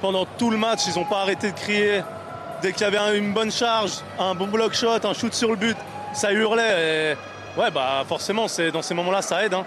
pendant 0.00 0.26
tout 0.38 0.50
le 0.50 0.56
match, 0.56 0.80
ils 0.86 0.98
n'ont 0.98 1.04
pas 1.04 1.20
arrêté 1.20 1.52
de 1.52 1.56
crier. 1.56 2.02
Dès 2.62 2.72
qu'il 2.72 2.82
y 2.82 2.84
avait 2.84 3.18
une 3.18 3.34
bonne 3.34 3.52
charge, 3.52 3.92
un 4.18 4.34
bon 4.34 4.46
block 4.48 4.72
shot, 4.72 5.04
un 5.04 5.12
shoot 5.12 5.34
sur 5.34 5.50
le 5.50 5.56
but, 5.56 5.76
ça 6.14 6.32
hurlait. 6.32 7.12
Et 7.12 7.16
ouais, 7.56 7.70
bah 7.70 8.04
forcément, 8.06 8.48
c'est 8.48 8.70
dans 8.70 8.82
ces 8.82 8.94
moments-là, 8.94 9.22
ça 9.22 9.44
aide. 9.44 9.54
Hein. 9.54 9.66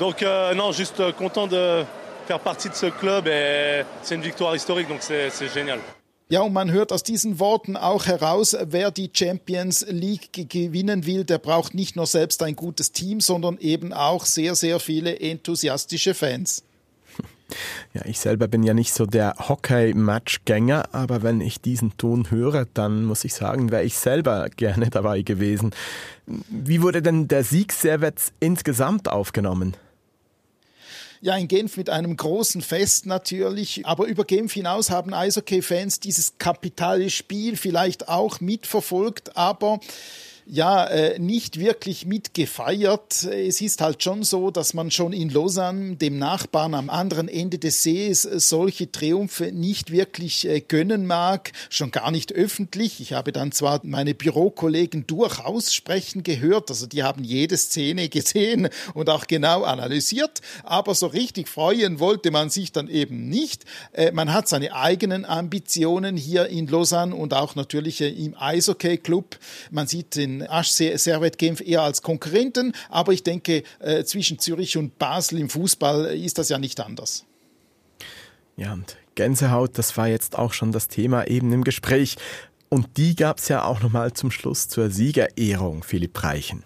Donc 0.00 0.22
euh, 0.22 0.54
non, 0.54 0.72
juste 0.72 1.00
euh, 1.00 1.12
content 1.12 1.46
de 1.46 1.84
faire 2.26 2.40
partie 2.40 2.68
de 2.68 2.74
ce 2.74 2.86
club 2.86 3.26
et 3.28 3.84
c'est 4.02 4.14
une 4.14 4.22
victoire 4.22 4.54
historique, 4.54 4.88
donc 4.88 4.98
c'est 5.00 5.30
génial. 5.52 5.78
Ja, 6.28 6.40
und 6.40 6.52
man 6.52 6.72
hört 6.72 6.90
aus 6.90 7.04
diesen 7.04 7.38
Worten 7.38 7.76
auch 7.76 8.06
heraus, 8.06 8.56
wer 8.60 8.90
die 8.90 9.10
Champions 9.12 9.86
League 9.88 10.48
gewinnen 10.48 11.06
will, 11.06 11.22
der 11.22 11.38
braucht 11.38 11.72
nicht 11.72 11.94
nur 11.94 12.06
selbst 12.06 12.42
ein 12.42 12.56
gutes 12.56 12.90
Team, 12.90 13.20
sondern 13.20 13.58
eben 13.58 13.92
auch 13.92 14.26
sehr, 14.26 14.56
sehr 14.56 14.80
viele 14.80 15.20
enthusiastische 15.20 16.14
Fans. 16.14 16.64
Ja, 17.94 18.02
ich 18.04 18.18
selber 18.18 18.48
bin 18.48 18.62
ja 18.62 18.74
nicht 18.74 18.92
so 18.92 19.06
der 19.06 19.34
Hockey-Matchgänger, 19.38 20.92
aber 20.92 21.22
wenn 21.22 21.40
ich 21.40 21.60
diesen 21.60 21.96
Ton 21.96 22.30
höre, 22.30 22.66
dann 22.74 23.04
muss 23.04 23.24
ich 23.24 23.34
sagen, 23.34 23.70
wäre 23.70 23.84
ich 23.84 23.96
selber 23.96 24.48
gerne 24.56 24.90
dabei 24.90 25.22
gewesen. 25.22 25.70
Wie 26.26 26.82
wurde 26.82 27.02
denn 27.02 27.28
der 27.28 27.44
Sieg 27.44 27.72
Servets 27.72 28.32
insgesamt 28.40 29.08
aufgenommen? 29.08 29.76
Ja, 31.20 31.36
in 31.36 31.48
Genf 31.48 31.76
mit 31.76 31.88
einem 31.88 32.16
großen 32.16 32.62
Fest 32.62 33.06
natürlich. 33.06 33.86
Aber 33.86 34.06
über 34.06 34.24
Genf 34.24 34.52
hinaus 34.52 34.90
haben 34.90 35.14
Eishockey-Fans 35.14 36.00
dieses 36.00 36.38
kapitale 36.38 37.10
Spiel 37.10 37.56
vielleicht 37.56 38.08
auch 38.08 38.40
mitverfolgt. 38.40 39.36
Aber 39.36 39.80
ja 40.46 40.86
äh, 40.86 41.18
nicht 41.18 41.58
wirklich 41.58 42.06
mitgefeiert. 42.06 43.24
Es 43.24 43.60
ist 43.60 43.80
halt 43.80 44.02
schon 44.02 44.22
so, 44.22 44.50
dass 44.50 44.74
man 44.74 44.90
schon 44.90 45.12
in 45.12 45.28
Lausanne, 45.28 45.96
dem 45.96 46.18
Nachbarn 46.18 46.74
am 46.74 46.88
anderen 46.88 47.28
Ende 47.28 47.58
des 47.58 47.82
Sees, 47.82 48.22
solche 48.22 48.90
Triumphe 48.90 49.50
nicht 49.52 49.90
wirklich 49.90 50.46
äh, 50.46 50.60
gönnen 50.60 51.06
mag, 51.06 51.52
schon 51.68 51.90
gar 51.90 52.12
nicht 52.12 52.32
öffentlich. 52.32 53.00
Ich 53.00 53.12
habe 53.12 53.32
dann 53.32 53.50
zwar 53.50 53.80
meine 53.82 54.14
Bürokollegen 54.14 55.06
durchaus 55.06 55.74
sprechen 55.74 56.22
gehört, 56.22 56.70
also 56.70 56.86
die 56.86 57.02
haben 57.02 57.24
jede 57.24 57.56
Szene 57.56 58.08
gesehen 58.08 58.68
und 58.94 59.10
auch 59.10 59.26
genau 59.26 59.64
analysiert, 59.64 60.40
aber 60.62 60.94
so 60.94 61.08
richtig 61.08 61.48
freuen 61.48 61.98
wollte 61.98 62.30
man 62.30 62.50
sich 62.50 62.70
dann 62.70 62.88
eben 62.88 63.28
nicht. 63.28 63.64
Äh, 63.92 64.12
man 64.12 64.32
hat 64.32 64.48
seine 64.48 64.74
eigenen 64.74 65.24
Ambitionen 65.24 66.16
hier 66.16 66.46
in 66.46 66.68
Lausanne 66.68 67.14
und 67.14 67.34
auch 67.34 67.56
natürlich 67.56 68.00
äh, 68.00 68.08
im 68.08 68.36
Eishockey-Club. 68.38 69.38
Man 69.72 69.88
sieht 69.88 70.14
den 70.14 70.35
den 70.40 70.48
HC 70.48 70.96
Servet 70.96 71.38
Genf 71.38 71.60
eher 71.60 71.82
als 71.82 72.02
Konkurrenten, 72.02 72.72
aber 72.88 73.12
ich 73.12 73.22
denke, 73.22 73.62
äh, 73.80 74.04
zwischen 74.04 74.38
Zürich 74.38 74.76
und 74.76 74.98
Basel 74.98 75.38
im 75.38 75.48
Fußball 75.48 76.06
ist 76.16 76.38
das 76.38 76.48
ja 76.48 76.58
nicht 76.58 76.80
anders. 76.80 77.24
Ja, 78.56 78.72
und 78.72 78.96
Gänsehaut, 79.14 79.78
das 79.78 79.96
war 79.96 80.08
jetzt 80.08 80.38
auch 80.38 80.52
schon 80.52 80.72
das 80.72 80.88
Thema 80.88 81.26
eben 81.26 81.52
im 81.52 81.64
Gespräch. 81.64 82.16
Und 82.68 82.96
die 82.96 83.14
gab 83.14 83.38
es 83.38 83.48
ja 83.48 83.64
auch 83.64 83.80
nochmal 83.82 84.12
zum 84.12 84.30
Schluss 84.30 84.68
zur 84.68 84.90
Siegerehrung, 84.90 85.82
Philipp 85.82 86.22
Reichen. 86.22 86.64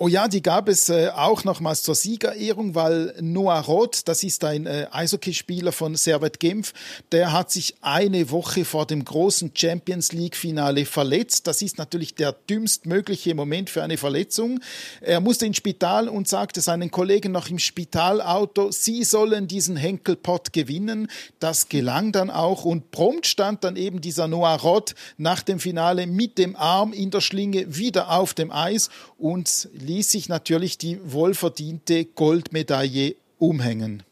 Oh 0.00 0.06
ja, 0.06 0.28
die 0.28 0.42
gab 0.42 0.68
es 0.68 0.90
äh, 0.90 1.08
auch 1.08 1.42
nochmals 1.42 1.82
zur 1.82 1.96
Siegerehrung, 1.96 2.76
weil 2.76 3.14
Noah 3.20 3.58
Roth, 3.58 4.06
das 4.06 4.22
ist 4.22 4.44
ein 4.44 4.64
äh, 4.64 4.86
Eishockeyspieler 4.92 5.72
von 5.72 5.96
Servet 5.96 6.38
Genf, 6.38 6.72
der 7.10 7.32
hat 7.32 7.50
sich 7.50 7.74
eine 7.80 8.30
Woche 8.30 8.64
vor 8.64 8.86
dem 8.86 9.04
großen 9.04 9.50
Champions 9.54 10.12
League 10.12 10.36
Finale 10.36 10.86
verletzt. 10.86 11.48
Das 11.48 11.62
ist 11.62 11.78
natürlich 11.78 12.14
der 12.14 12.30
dümmstmögliche 12.30 13.34
Moment 13.34 13.70
für 13.70 13.82
eine 13.82 13.96
Verletzung. 13.96 14.60
Er 15.00 15.18
musste 15.18 15.46
ins 15.46 15.56
Spital 15.56 16.08
und 16.08 16.28
sagte 16.28 16.60
seinen 16.60 16.92
Kollegen 16.92 17.32
noch 17.32 17.48
im 17.48 17.58
Spitalauto, 17.58 18.70
sie 18.70 19.02
sollen 19.02 19.48
diesen 19.48 19.74
Henkelpott 19.74 20.52
gewinnen. 20.52 21.08
Das 21.40 21.68
gelang 21.68 22.12
dann 22.12 22.30
auch 22.30 22.64
und 22.64 22.92
prompt 22.92 23.26
stand 23.26 23.64
dann 23.64 23.74
eben 23.74 24.00
dieser 24.00 24.28
Noah 24.28 24.60
Roth 24.60 24.94
nach 25.16 25.42
dem 25.42 25.58
Finale 25.58 26.06
mit 26.06 26.38
dem 26.38 26.54
Arm 26.54 26.92
in 26.92 27.10
der 27.10 27.20
Schlinge 27.20 27.76
wieder 27.76 28.12
auf 28.12 28.32
dem 28.32 28.52
Eis 28.52 28.90
und 29.16 29.68
ließ 29.88 30.10
sich 30.10 30.28
natürlich 30.28 30.78
die 30.78 31.00
wohlverdiente 31.02 32.04
Goldmedaille 32.04 33.16
umhängen. 33.38 34.02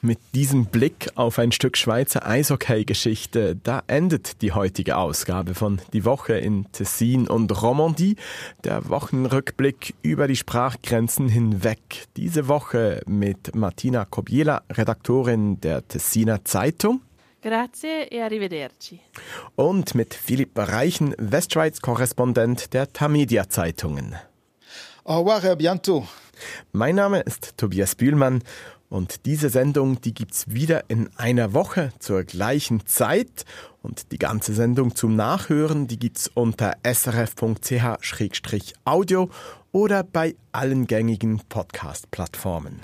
Mit 0.00 0.18
diesem 0.34 0.66
Blick 0.66 1.10
auf 1.14 1.38
ein 1.38 1.50
Stück 1.50 1.78
Schweizer 1.78 2.26
Eishockey-Geschichte, 2.26 3.56
da 3.62 3.82
endet 3.86 4.42
die 4.42 4.52
heutige 4.52 4.98
Ausgabe 4.98 5.54
von 5.54 5.80
Die 5.94 6.04
Woche 6.04 6.34
in 6.34 6.70
Tessin 6.72 7.26
und 7.26 7.62
Romandie, 7.62 8.16
der 8.64 8.88
Wochenrückblick 8.90 9.94
über 10.02 10.28
die 10.28 10.36
Sprachgrenzen 10.36 11.28
hinweg. 11.28 12.06
Diese 12.18 12.48
Woche 12.48 13.02
mit 13.06 13.54
Martina 13.54 14.04
Kobiela, 14.04 14.62
Redaktorin 14.70 15.60
der 15.62 15.88
Tessiner 15.88 16.44
Zeitung. 16.44 17.00
Grazie 17.44 18.08
e 18.10 18.22
arrivederci. 18.22 19.00
Und 19.54 19.94
mit 19.94 20.14
Philipp 20.14 20.58
Reichen, 20.58 21.14
Westschweiz-Korrespondent 21.18 22.72
der 22.72 22.90
Tamedia 22.90 23.50
Zeitungen. 23.50 24.14
Au 25.04 25.18
revoir, 25.20 25.44
à 25.44 25.54
bientôt. 25.54 26.04
Mein 26.72 26.94
Name 26.94 27.20
ist 27.20 27.58
Tobias 27.58 27.96
Bühlmann 27.96 28.42
und 28.88 29.26
diese 29.26 29.50
Sendung, 29.50 30.00
die 30.00 30.14
gibt's 30.14 30.54
wieder 30.54 30.84
in 30.88 31.10
einer 31.18 31.52
Woche 31.52 31.92
zur 31.98 32.24
gleichen 32.24 32.86
Zeit 32.86 33.44
und 33.82 34.10
die 34.10 34.18
ganze 34.18 34.54
Sendung 34.54 34.94
zum 34.96 35.14
Nachhören, 35.14 35.86
die 35.86 35.98
gibt's 35.98 36.30
unter 36.32 36.78
srf.ch-audio 36.82 38.08
oder 39.70 40.02
bei 40.02 40.34
allen 40.52 40.86
gängigen 40.86 41.42
Podcast-Plattformen. 41.50 42.80